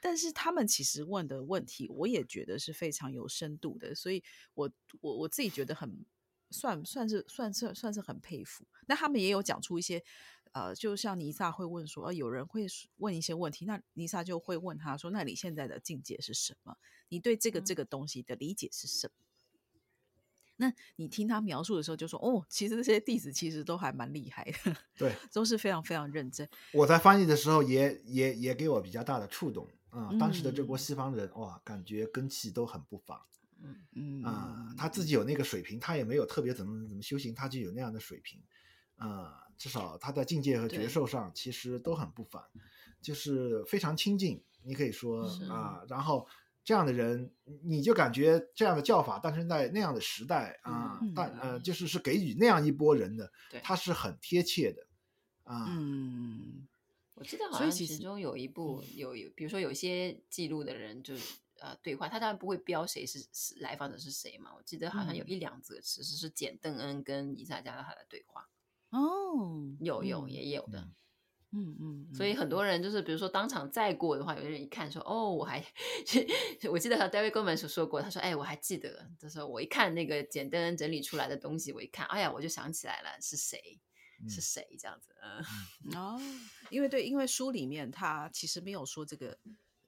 [0.00, 4.22] 但是他们其实问的问题，我也觉得是非常有深度的，所以
[4.54, 6.04] 我我我自己觉得很
[6.50, 8.66] 算算是算是算是很佩服。
[8.86, 10.04] 那他们也有讲出一些，
[10.52, 12.66] 呃，就像尼萨会问说，呃，有人会
[12.98, 16.76] 问一些问题，那尼萨就会问他说，那你现在的境界是什么？
[17.08, 19.14] 你对这个这个东西的理解是什么？
[20.62, 26.48] 那你听他描述的时候，就说哦，其实这些弟子其实都还蛮厉害的，对， 都是非常非常认真。
[26.72, 30.18] 我在翻译的时候也也也给我比较大的触动啊、呃！
[30.20, 33.18] 当时的这波西方人、嗯、哇，感觉根器都很不凡，
[33.60, 38.40] 嗯嗯啊、呃，他自己有那个水平，他也没有特别怎么怎么修行，他就有那样的水平
[38.94, 39.34] 啊、呃。
[39.58, 42.40] 至少他在境界和觉受上其实都很不凡，
[43.00, 46.24] 就是非常亲近，你可以说啊、呃，然后。
[46.64, 47.28] 这样的人，
[47.64, 54.86] 你就感觉这样的叫法诞生在那样的时代啊，嗯、但呃，就是是给予那样一波人的，他是很贴切的
[55.42, 55.66] 啊。
[55.70, 56.68] 嗯，
[57.14, 61.14] 我记得好像其中有一部有有，比如说有些记录的人就
[61.58, 64.52] 呃对话，他当然不会标谁是是来访者是谁嘛。
[64.56, 68.48] 我记得好像有一两则其实是简邓恩跟伊萨加拉他的对话。
[68.90, 70.88] 哦，有有也有的。
[71.52, 75.64] 嗯嗯嗯，所以很多人就是，比如说当场再过的话，有的人一看说，哦，我还，
[76.70, 83.78] 我记得和 David Goleman 所说过，他说，哎，我还记得，他说我一看那个简单整理出来的东西，我一看，哎呀，我就想起来了，是谁，
[84.28, 84.66] 是谁？
[84.78, 86.20] 这样子，嗯， 哦，
[86.70, 89.38] 因为对，因为书里面他其实没有说这个。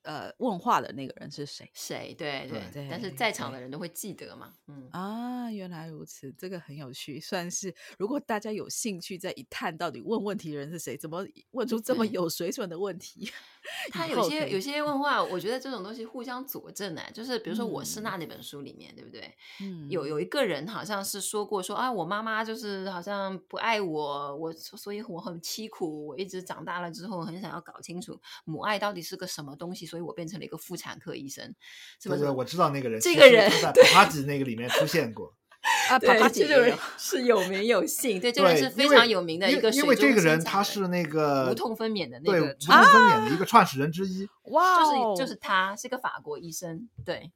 [0.04, 1.68] 呃，问话的那个人是谁？
[1.74, 2.14] 谁？
[2.16, 4.54] 对对对，但是在场的人都会记得嘛。
[4.68, 13.30] 嗯啊，原来如此，这个很有趣，算是如果大家有兴趣再一探到底问问题的人是谁，怎么问出这么有水准的问题？
[13.90, 17.02] 他有些有些问话，我觉得这种东西互相佐证呢。
[17.12, 19.34] 就是比如说《我是那》那本书里面，嗯、对不对？
[19.60, 29.86] 嗯，有有一个人好像是说过说啊，我妈妈就是好像不爱我，我所以我很凄苦，我一直长大了之后很想要搞清楚母爱到底是个什么东西。
[29.86, 31.54] 所以我变成了一个妇产科医生，
[32.00, 32.28] 是不是？
[32.30, 35.34] 我知道那个人，这个人在帕帕吉那个里面出现过
[35.90, 35.98] 啊。
[35.98, 39.70] 帕帕吉这个人是有名有姓，对，这个人是非常有名的一个。
[39.70, 44.28] 因为这个人他是那个无痛分娩的那个，无痛分娩的一个创始人之一。
[44.44, 47.30] 哇，就是就是他是个法国医生，对。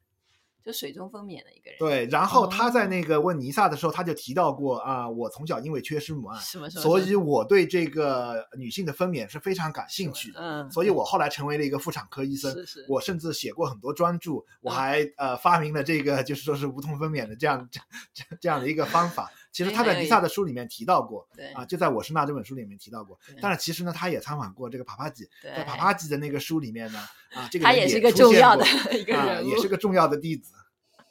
[0.63, 1.79] 就水中分娩的一个人。
[1.79, 6.39] 对，然后他在那个问尼萨的时候，他就提到过啊，我从小因为缺失母爱，
[6.69, 10.39] 所以我对这个女性的分娩是非常感兴趣的。
[10.39, 12.51] 嗯，所以我后来成为了一个妇产科医生。
[12.51, 17.67] 是是，我甚至写过很多专著，我还呃发明了这个就是说是无痛分娩的这样
[18.13, 19.31] 这这样的一个方法。
[19.51, 23.19] 其实他在尼萨的书里面提到过，对啊，就在《我是那》这本书里面提到过。
[23.41, 26.99] 但是其实呢，他也参访过这个帕帕吉，在帕帕吉的那个书里面呢，
[27.31, 28.63] 啊，这个他也是一个重要的
[28.95, 30.53] 一个人物，也是个重要的弟子。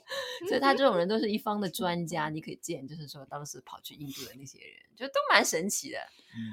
[0.48, 5.98] 所以他这种人都是一方的专家，你可以见，就是说当时跑去印度的那些人，就都蛮神奇的。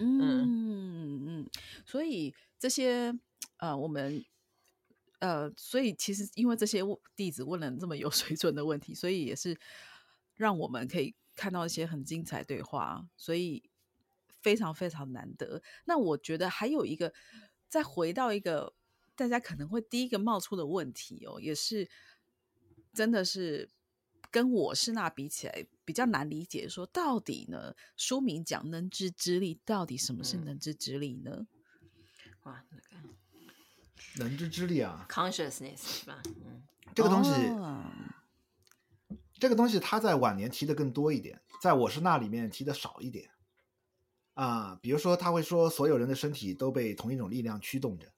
[0.02, 1.50] 嗯嗯嗯，
[1.86, 3.14] 所以这些
[3.58, 4.26] 呃，我们
[5.20, 6.82] 呃，所以其实因为这些
[7.16, 9.58] 弟子问了这么有水准的问题，所以也是
[10.36, 11.14] 让我们可以。
[11.36, 13.70] 看到一些很精彩对话，所以
[14.42, 15.62] 非常非常难得。
[15.86, 17.14] 那我觉得还有一个，
[17.68, 18.74] 再回到一个
[19.16, 21.90] 大家可能会第一个冒出的问题哦，也是
[22.94, 23.70] 真的是
[24.32, 26.68] 跟我是那比起来比较难理解。
[26.70, 31.32] 说到底呢，书名讲能知之力，到底什么是能知之力呢？
[31.32, 31.48] 嗯、
[32.44, 32.84] 哇，那个
[34.18, 36.22] 能知之力啊，consciousness 是吧？
[36.26, 36.64] 嗯，
[36.94, 37.32] 这个东西。
[37.32, 37.84] 哦
[39.38, 43.30] 这个东西他在晚年提的更多一点，在我是那里面提的少一点，
[44.34, 48.12] 啊，比如说他会说所有人的身体都被同一种力量驱动着，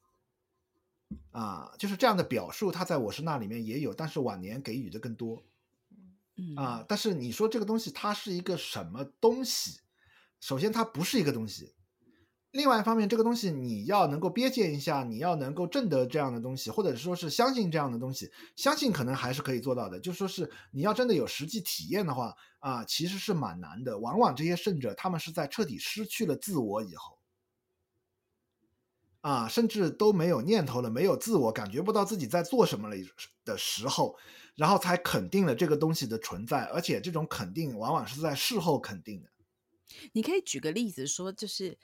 [1.32, 5.44] 啊，就是这样的表述，他在我是那里面也有，但是晚年给予的更多，
[6.56, 9.80] 啊，但是你说这个东西它是一个什么东西？
[10.40, 11.74] 首先它不是一个东西。
[12.52, 20.00] 另外一方面，这个东西你要能够瞥见一下，你要能够证得这样的东西，或者说是相信这样的东西，相信可能还是可以做到的。
[20.00, 24.00] 就说是你要真的有实际体验的话，啊，其实是蛮难的。
[24.00, 27.20] 往往这些圣者，他们是在彻底失去了自我以后，
[29.22, 32.96] 啊，甚至都没有念头了，没有自我，感觉不到自己在做什么了
[33.44, 34.18] 的时候，
[34.56, 39.30] 然后才肯定了这个东西的存在，而且这种肯定往往是在事后肯定的。
[40.14, 41.78] 你可以举个例子说，就是。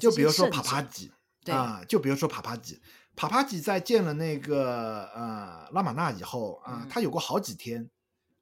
[0.00, 1.12] 就比如说帕帕吉
[1.46, 2.80] 啊，就比如说帕帕吉，
[3.16, 7.90] 帕帕吉在见了那个呃拉玛纳以后啊，他有过好几天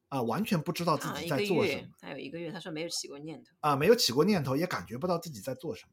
[0.09, 1.87] 啊，完全不知道自己在做什么。
[1.99, 5.91] 他有一个月，他说没有起过念头啊，没有起过念头，也感觉不到自己在做什么。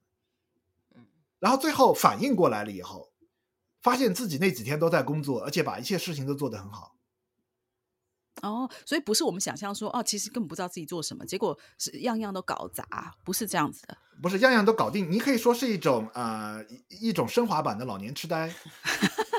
[0.96, 1.06] 嗯
[1.38, 3.12] 然后最后反应过来了以后，
[3.80, 6.97] 发现自己那几天都在工作，而且把一切事情都做得很好。
[8.42, 13.96] 哦，所以不是我们想象说哦，其实根本不知道自己做什么，结果是样样都搞砸，不是这样子的。
[14.20, 18.52] 不是样样都搞定，你可以说是一种呃一种升华版的老年痴呆。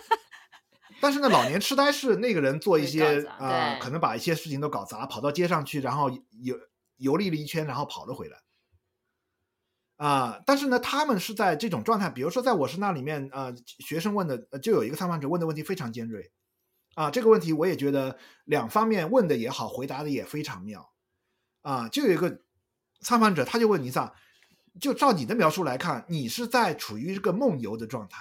[1.01, 6.09] 但是呢，老年痴呆是那个人做一些啊、呃，可能把一些事情都搞砸，跑到街上去，然后
[6.41, 6.57] 游
[6.97, 8.37] 游历了一圈，然后跑了回来。
[9.95, 16.31] 啊、呃，但是呢，他们是在这种状态，比如说在我是那里面，呃，学生问的就有一个参访者问的问题非常尖锐。
[16.99, 20.91] 啊，这个问题我也觉得两方面问的也好，回答的也非常妙。
[21.61, 22.41] 啊，就有一个
[22.99, 24.13] 参访者，他就问尼萨，
[24.81, 28.17] 就照你的描述来看，你是在处于一个梦游的状态，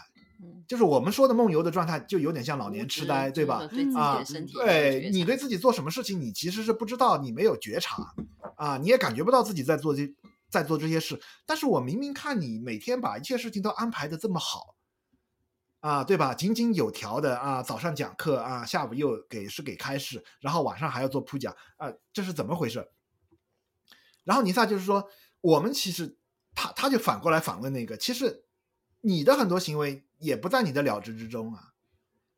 [0.68, 3.68] 就是我们说的梦游的状态，就有点像老年痴呆，对吧？
[3.96, 4.22] 啊，
[4.54, 8.14] 对，你对自己做什么事情，你其实是不知道，你没有觉察，
[8.54, 10.08] 啊，你也感觉不到自己在做这
[10.48, 14.76] 在做这些事，但是我明明看你每天把一切事情都安排的这么好。
[15.80, 16.34] 啊，对吧？
[16.34, 22.90] 井井有条的啊，早上讲课啊，下午又给是给开示，然后晚上还要做铺讲啊，这是怎么回事？
[24.24, 25.08] 然后尼萨就是说，
[25.40, 26.18] 我们其实
[26.54, 28.44] 他他就反过来反问那个，其实
[29.00, 31.72] 你的很多行为也不在你的了知之中啊。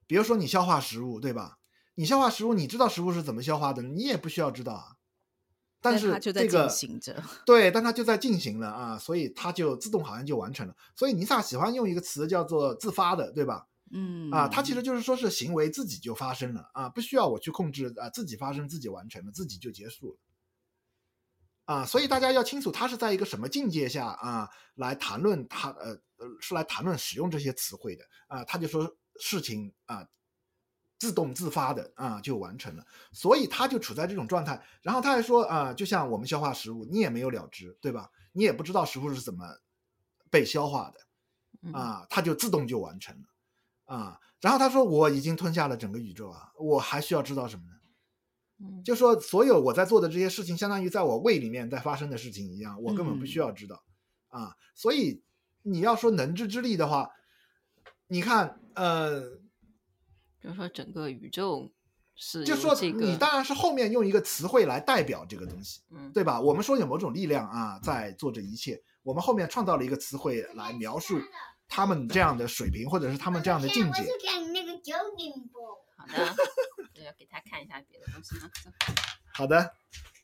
[0.07, 1.59] 比如说你消化食物，对吧？
[1.95, 4.97] 你消化食物，你知道食物是怎么消化的，你也不需要知道啊。
[5.83, 6.68] 但是这个
[7.47, 10.74] 对，但它就在进行了啊，所以它就自动好像就完成了。
[10.95, 13.66] 所以尼萨喜欢用一个词叫做自发的，对吧？
[13.93, 20.18] 嗯啊，它其实就是说是行为自己就发生了啊，不需要我去控制啊，自己发生，自己完成了，自己就结束了
[21.64, 21.85] 啊。
[21.87, 28.45] 所以大家要清楚，他是在一个什么境界下啊来谈论他呃呃是来谈论使用这些词汇的啊。
[28.45, 30.07] 他就说事情啊。
[31.01, 34.63] 自动自发的啊，就完成了，所以他就处在这种状态。
[34.83, 38.11] 然后他还说啊，就像我们消化食物，你也没有了知，对吧？
[38.33, 39.47] 你也不知道食物是怎么
[40.31, 44.21] 被消化的啊，他就自动就完成了啊。
[44.43, 48.83] 然后他说，我已经吞下了整个宇宙啊，我还需要知道什么呢？
[48.85, 53.83] 就说所有我在做的这些事情，相当于在我胃里面在发生的事情一样，我根本不需要知道
[54.29, 54.55] 啊。
[54.75, 55.23] 所以
[55.63, 57.11] 你要说能知之力的话，
[58.07, 59.41] 你看，呃。
[60.41, 61.70] 比如说，整个宇宙
[62.16, 66.41] 是、这个，就说你当然是后面用一个词汇来代表这个东西，嗯，对吧？
[66.41, 71.20] 我们说有某种力量啊，在做这一切，我们后面创造了一个词汇来描述
[71.68, 74.03] 他们这样的水平，或者是他们这样的境界。
[75.97, 76.34] 好的，
[76.95, 78.51] 就要给他看一下别的东西吗？
[79.34, 79.72] 好的，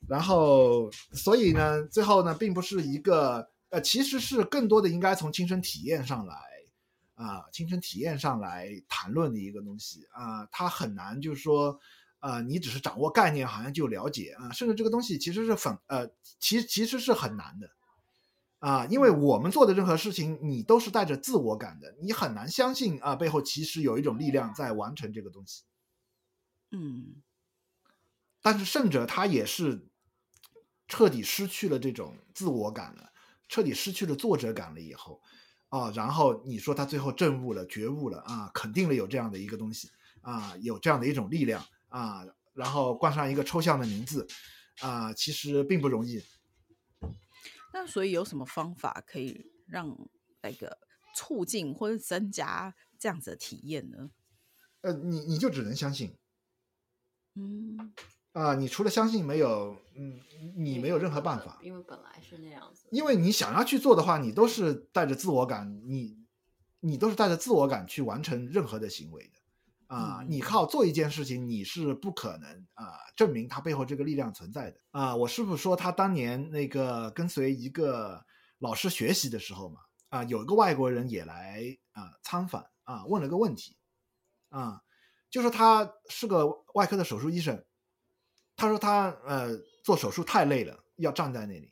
[0.08, 6.34] 然后所以呢，最后呢，并不是一个呃，其实是更多的应该从亲身体验上来
[7.16, 11.80] 啊、呃，亲身体验上来谈论的一个东西啊、呃，它很难就是说
[12.20, 16.08] 啊、呃，你只是掌握概念好像就了解啊、呃，甚至这个东西其实是很呃，
[16.38, 17.68] 其其实是很难的。
[18.58, 25.64] 啊，因为我们做的任何事情，你都是带着自我感的，你很难相信啊，背后其实有一种力量在完成这个东西。
[26.72, 27.22] 嗯，
[28.40, 29.86] 但是胜者他也是
[30.88, 33.12] 彻底失去了这种自我感了，
[33.46, 35.22] 彻底失去了作者感了以后，
[35.68, 39.90] 啊，然后你说他最后证悟了、觉悟了啊，肯定了有这样的一个东西
[40.22, 44.26] 啊，有这样的一种力量啊，然后冠上一个抽象的名字
[44.80, 46.22] 啊，其实并不容易。
[47.72, 49.96] 那所以有什么方法可以让
[50.42, 50.78] 那个
[51.14, 54.10] 促进或者增加这样子的体验呢？
[54.82, 56.16] 呃，你你就只能相信，
[57.34, 57.92] 嗯
[58.36, 60.20] 啊、呃，你除了相信没有，嗯，
[60.58, 62.86] 你没有任何办法，因为本来是那样子。
[62.90, 66.18] 因为你想要去做的话，你都是带着自我感，你
[66.80, 69.38] 你都是带着自我感去完成任何的行为的。
[69.86, 75.16] 啊、呃，你靠做一件事情，你是不可能啊、呃、证明它背后这个力量存在的啊、呃。
[75.16, 78.22] 我师傅说，他当年那个跟随一个
[78.58, 79.80] 老师学习的时候嘛，
[80.10, 83.78] 啊、呃，有一个外国人也来啊、呃、参访啊、呃，问了个问题
[84.50, 84.80] 啊、呃，
[85.30, 87.64] 就说他是个外科的手术医生，
[88.56, 91.70] 他说他呃做手术太累了，要站在那里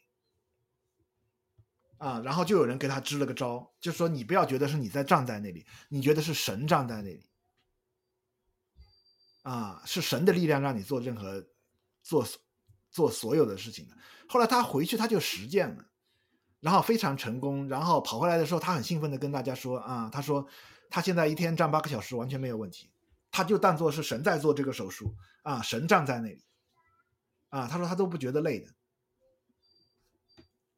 [1.97, 7.26] 啊、然后就有人给他支了个招，就说你不要觉得是你在站在那里，你觉得是神站在那里。
[9.43, 11.47] 啊，是神的力量让你做任何
[12.03, 12.26] 做
[12.91, 13.97] 做所有的事情的。
[14.28, 15.85] 后来他回去，他就实践了，
[16.61, 17.68] 然后非常成功。
[17.68, 20.47] 然后跑回来的时候，他很兴奋的跟大家说：“啊，他说
[20.91, 22.91] 他现在一天站八个小时完全没有问题，
[23.30, 26.43] 他就当做是神在做这个手术啊，神站在那里
[27.55, 28.69] 啊，他说他都不觉得累的。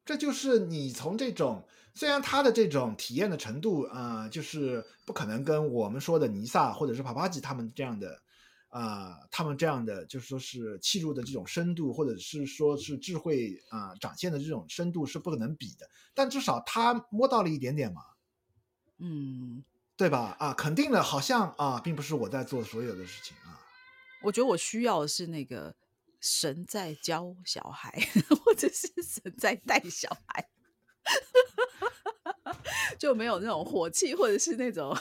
[0.05, 8.21] 这就是你从这种虽然他的这种体验的程度啊，就是不可能跟我们说的尼萨或者是帕帕吉他们这样的。”
[8.69, 15.89] 啊、呃，他们这样的就是说是契入的这种深度，或者是说是智慧啊、呃、展现的这种深度是不可能比的。
[16.13, 18.01] 但至少他摸到了一点点嘛，
[18.97, 19.63] 嗯，
[19.95, 20.35] 对吧？
[20.37, 23.57] 啊，肯定的，好像啊，并不是我在做所有的事情啊。
[24.21, 25.73] 我觉得我需要的是那个
[26.19, 27.91] 神在教小孩，
[28.43, 30.49] 或者是神在带小孩。
[32.97, 34.95] 就没有那种火气，或者是那种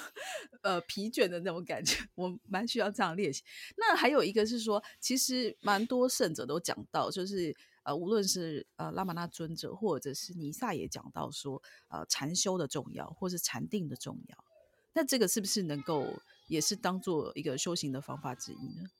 [0.63, 1.97] 呃疲倦的那种感觉。
[2.15, 3.43] 我蛮需要这样练习。
[3.77, 14.45] 那还有一个是说，其实蛮多圣者都讲到，就是呃，无论是呃拉玛那尊者，或者是尼萨也讲到说，呃，禅修的重要，或是禅定的重要。
[14.93, 18.91] 那这个是不是能够也是当做一个修行的方法之一呢？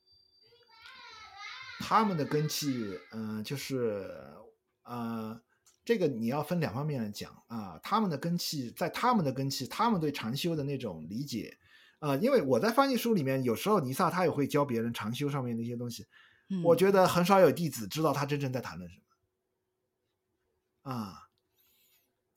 [1.79, 4.11] 他们的根器，嗯、呃，就是
[4.85, 5.41] 呃。
[5.85, 11.57] 这个你要分两方面来讲啊，他们的根器，在他们的根器，他们对禅修的那种理解，
[12.01, 16.05] 呃，因为我在翻译书里面，有时候尼萨他也会教别人禅修上面的一些东西，
[16.49, 18.99] 嗯，我觉得很少有弟子知道他真正在谈论什
[20.83, 21.26] 么，啊，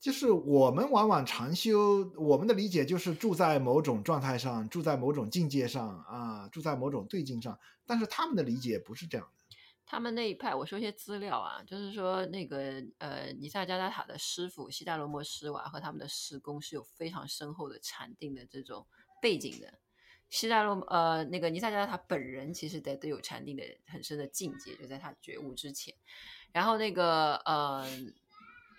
[0.00, 9.56] 就是我们往往禅修，我们的理解就是住在某种状态上，住在某种境界上，啊，住在某种对境上，但是他们的理解不是这样的。
[9.84, 18.86] 他们那一派，我说一些资料啊，就是说那个呃，尼萨加达塔的师傅悉达罗摩斯瓦和他们的师公是有非常深厚的禅定的这种
[19.20, 19.80] 背景的。
[20.30, 25.94] 悉达罗呃，那个尼萨加达塔本人其实得都有禅定的很深的境界，就在他觉悟之前。
[26.52, 27.86] 然后那个呃。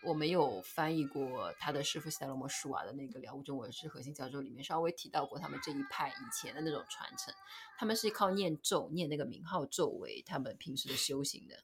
[0.03, 7.33] 我没有翻译过他的师父悉达罗摩施瓦的那个《了悟中文是核心教授》里面稍微提到过他们这一派以前的那种传承，
[7.77, 11.55] 他们是靠念咒、念那个名号咒为他们平时的修行的。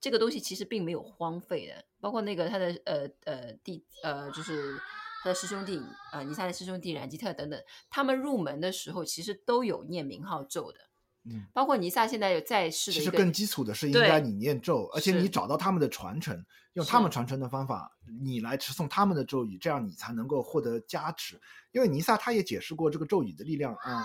[0.00, 4.78] 这个东西其实并没有荒废的，包括那个他的呃呃弟呃就是
[5.22, 5.80] 他的师兄弟
[6.12, 10.80] 呃尼萨的师兄弟染吉特等等，他们入门的时候其实都有念名号咒的。
[11.26, 16.44] 嗯，包括尼萨现在有在世的，其实更基础的是应该你念咒，而且你找到他们的传承，
[16.74, 17.90] 用他们传承的方法，
[18.22, 21.40] 你来持诵他们的咒语，这样你才能够获得加持。
[21.72, 24.04] 因为尼萨他也解释过这个咒语的力量啊、嗯，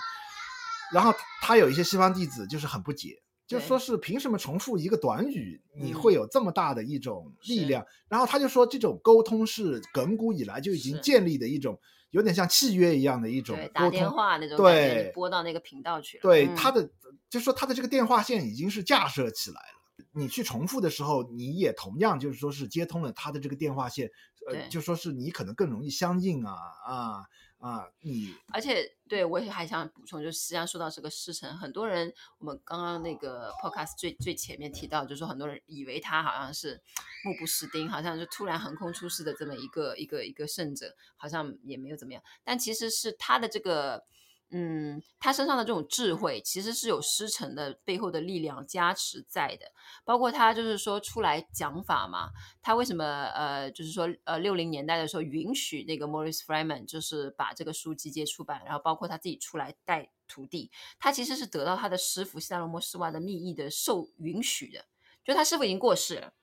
[0.93, 7.85] 然后他有一些西方弟子就是很不解，就说是凭什么重复一个短语，你会有这么大的一种力量？
[8.07, 11.77] 然后他就说这种沟通是亘古以来就已经建立的一种。
[12.11, 16.21] 有点像契约一样的一种对，打电话那种对，你拨到那个频道去了。
[16.21, 16.83] 对，嗯、他的
[17.29, 20.05] 就是说他的这个电话线已经是架设起来了。
[20.11, 24.09] 你去重复的时候，你也同样就是说是接通了他的这个电话线，
[24.47, 26.55] 呃，就说是你可能更容易相应啊
[26.85, 27.23] 啊
[27.59, 27.87] 啊！
[28.03, 36.81] 嗯而且对我也还想补充，就是实际上说到这个师承，很多人我们刚刚那个 podcast 最最前面提到，就是说很多人以为他好像是
[37.23, 44.05] 目不识丁，好像就突然横空出世的这么一个一个一个圣者，好像也没有怎么样，但其实是他的这个。
[44.51, 49.71] 嗯，他身上的这种智慧，其实是有师承的背后的力量加持在的。
[50.03, 64.85] 包括他就是说出来讲法嘛，他为什么呃，就是说呃六零年代的时候允许那个 Maurice Freeman 就是把这个书集结出版，然后包括他自己出来带徒弟，他其实是得到他的师傅西达罗摩斯瓦的密意的受允许的。
[65.23, 66.33] 就他师傅已经过世了，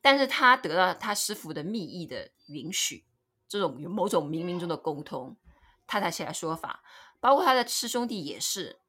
[0.00, 3.04] 但是他得到他师傅的密意的允许，
[3.46, 5.36] 这种有某种冥冥中的沟通，
[5.86, 6.82] 他才起来说法。
[7.22, 8.80] 包括他的师兄弟也是，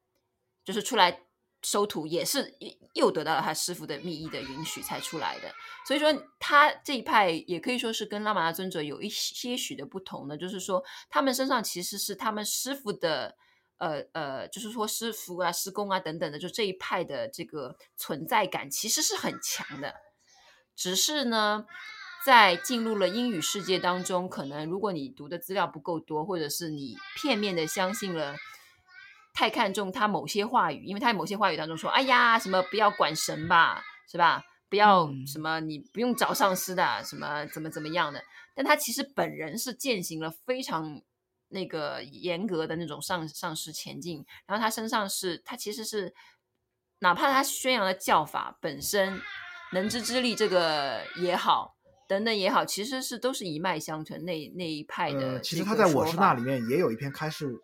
[0.64, 1.22] 就是出来
[1.62, 2.52] 收徒，也是
[2.94, 5.54] 又得到了他师傅的密意的允许才出来的。
[5.86, 13.36] 所以说，他这一派也可以说是跟拉玛那尊者有一些许的不同的，就是说他们身上其实是他们师傅的，
[13.78, 19.94] 呃呃，就是说师傅啊、师公啊等等的，就这一派的这个存在感其实是很强的，
[20.74, 21.66] 只是呢。
[22.24, 28.34] 在进入了英语世界当中，可能如果你读的资料不够多，或者是你片面的相信了，
[29.34, 34.42] 太看重他某些话语，因为他在某些话语当中说：“哎呀，什么不要管神吧，是吧？
[34.70, 38.24] 不要什么，你不用找上司的，什么怎么怎么样的。”
[38.56, 41.02] 但他其实本人是践行了非常
[41.48, 46.14] 那个严格的那种上上师前进，然后他身上是他其实是，
[47.00, 49.20] 哪怕他宣扬的教法本身
[49.72, 51.73] 能知之力这个也好。
[52.06, 55.40] 等等也好，其实是都是一脉相承那那一派的、呃。
[55.40, 57.58] 其实他在我是那里面也有一篇开示，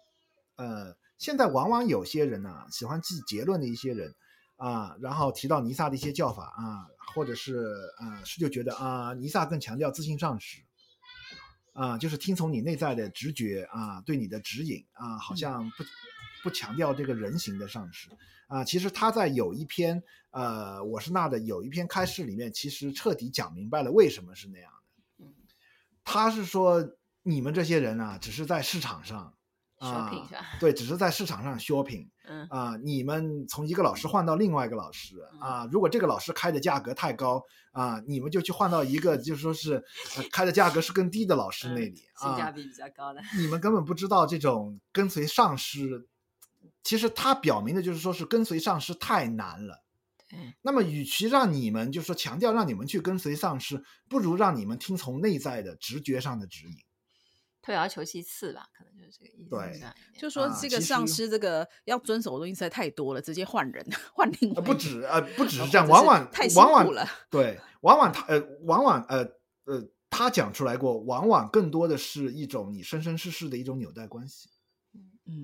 [0.56, 4.14] 呃，现在往往有些人呢、啊、喜欢记结论的一些人
[4.56, 10.62] 啊，然后提到尼萨的一些教法啊，或者是啊是就觉得啊尼萨更强调自信上师
[11.72, 15.86] 啊，就是听从你内在的直觉啊，对你的指引啊，好像不、嗯、
[16.42, 18.08] 不强调这个人形的上师。
[18.50, 24.72] 啊，其实他在有一篇，呃，我是那的有一篇开示里面，其实彻底讲明白了为什么是那样
[25.18, 25.26] 的。
[26.02, 26.84] 他是说
[27.22, 29.32] 你们这些人啊，只是在市场上
[29.78, 30.26] 啊，shopping
[30.58, 32.08] 对，只是在市场上 shopping。
[32.26, 39.82] 嗯啊，你们从一个老师换到另外一个老师啊，如果这个老师开的价格太高啊，你们就去换到一个就是说是
[40.30, 43.20] 开的价格是更低的老师那里啊，性价比比较高的。
[43.36, 46.08] 你们根本不知道这种跟随上师。
[46.82, 49.84] 其实他表明的就是说，是跟随上师太难了。
[50.28, 50.54] 对。
[50.62, 56.76] 那么，与其让你们就是说强调让你们去跟随上师，不如让你们听从内在的直觉上的指引。
[57.62, 59.50] 退而求其次吧，可能就是这个意思。
[59.50, 60.18] 对。
[60.18, 64.62] 就说这个上师这个要遵守的东西实在太多了，直接换人换另外。
[64.62, 66.74] 不止呃，不 只是这样，往往太辛苦了。
[66.74, 69.18] 往往对， 往往他呃，往往呃
[69.64, 74.48] 呃，他讲出来过，往往更多的是一种你生生世世的一种纽带关系。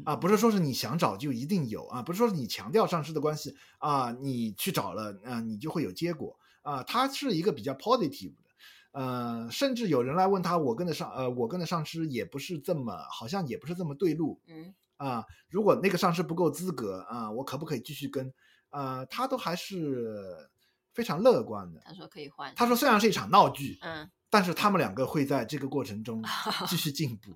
[0.05, 6.83] 啊，不是说是你想找就一定有啊，不是说是你强调上师的关系啊，你去找了啊，你就会有结果啊。
[6.83, 8.51] 他是一个比较 positive 的，
[8.93, 18.33] 呃，甚至有人来问他，我跟的上呃，我跟的上师也不是这么，好像也不是这么对路，嗯啊，如果那个上师不够资格啊，我可不可以继续跟？
[18.71, 20.51] 啊，他都还是
[20.93, 21.81] 非常乐观的。
[21.85, 22.53] 他说可以换。
[22.55, 26.23] 他说虽然是一场闹剧，嗯，但是他们两个会在这个过程中
[26.69, 27.31] 继续进步。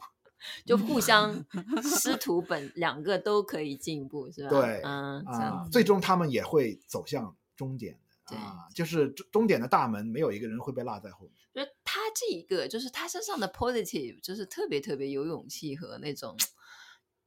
[0.64, 1.44] 就互相
[1.82, 4.50] 师徒本两个都可以进步，是吧？
[4.50, 11.32] 对，嗯啊，最终他们也会走向终点的啊，就是终点的大门，没有一个人会被落在后面。
[11.52, 16.36] 就是他这一个，就是他身上的 positive，就是特别特别有勇气和那种。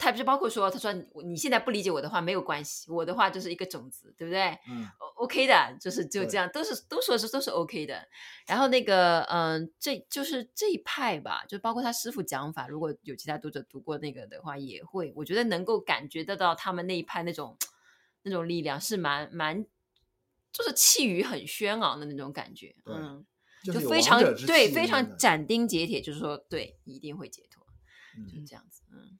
[0.04, 0.92] 他不是包括说，他说
[1.24, 4.60] 你现在不理解我的话没有关系，我的话就是一个种子，对不对？
[4.70, 4.86] 嗯
[5.16, 8.06] ，OK 的，就是就这样，都是都说是都是 OK 的。
[8.46, 17.58] 然后那个，嗯，这就是这一派吧，就包括他师傅讲法，如果有其他读者读过那个的话，也会，我觉得能够感觉得到他们那一派那种
[18.24, 19.66] 那种力量是蛮蛮，
[20.52, 23.26] 就是气宇很轩昂的那种感觉，嗯，
[23.64, 27.66] 就非常对，非常斩钉截铁，就是说对，一定会解脱，
[28.18, 29.18] 嗯、就这样子，嗯。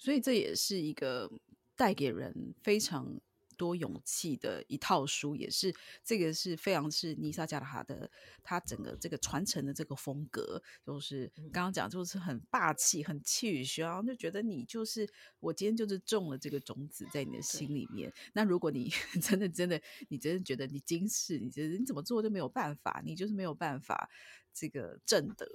[0.00, 1.30] 所以这也是一个
[1.76, 3.20] 带给人非常
[3.58, 8.10] 多勇气的一套书，也是这个是非常是尼萨加拉哈的
[8.42, 15.06] 他整个这个传承的这个风格，就是刚刚讲就是很霸气、很气宇轩昂，就觉得你就是
[15.38, 18.10] 我今天就是种了这个种子在你的心里面。
[18.32, 18.90] 那如果你
[19.20, 19.78] 真的真的
[20.08, 24.08] 你真的觉得你今世你觉得你怎么做都没有办法，你就是没有办法
[24.54, 25.46] 这个证得。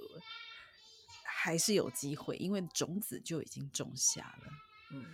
[1.46, 4.50] 还是有机会，因为种子就已经种下了。
[4.90, 5.04] 嗯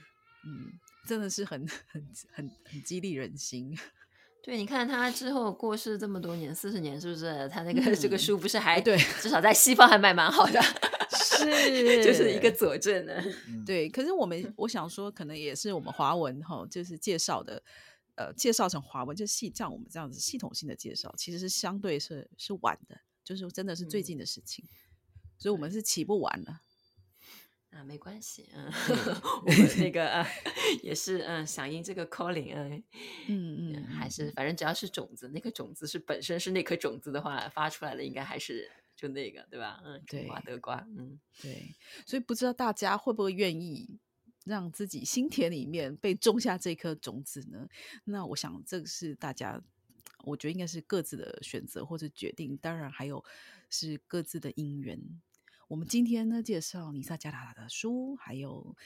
[0.46, 0.72] 嗯，
[1.06, 2.02] 真的是很 很
[2.32, 3.78] 很很激励人心。
[4.42, 7.46] 对，你看他之后过世这么多年，四十年，是不是？
[7.50, 10.58] 他那个、嗯、这个书不是还对，至少在西方还卖蛮好的，
[11.10, 11.44] 是，
[12.02, 13.12] 就是一个佐证呢。
[13.66, 17.62] 对，可是我们我想说，可能也是我们华文哈，就是介绍的，
[18.14, 24.91] 呃，介绍成华文，就系像我们这样子系统性的介绍，其实是相对是是晚的，就是真的是最近的事情，嗯、
[25.42, 26.62] 所以我们是起不完了。
[27.70, 28.70] 啊，没关系，嗯，
[29.44, 30.24] 我们那个啊，
[30.84, 32.84] 也是嗯，响应这个 calling，嗯
[33.26, 39.82] 嗯嗯，还是反正只要是种子，那颗种子是本身是那颗种子的话，发出来的应该还是就那个，对吧？
[39.84, 41.74] 嗯，种瓜得瓜，嗯，对，
[42.06, 43.98] 所以不知道大家会不会愿意
[44.44, 47.66] 让自己心田里面被种下这颗种子呢？
[48.04, 49.60] 那我想这个是大家，
[50.24, 53.24] 我觉得应该是各自的选择或者决定，当然还有
[53.70, 55.00] 是各自的因缘。
[55.72, 58.76] 我们今天呢，介绍尼萨加达的书，还有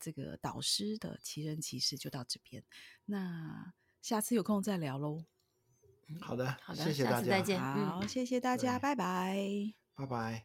[0.00, 2.64] 这个导师的奇人奇事，就到这边。
[3.04, 5.24] 那下次有空再聊喽。
[6.20, 7.60] 好的，好的，谢谢大家，下次再见。
[7.60, 10.44] 好，谢谢大家，拜拜，拜拜。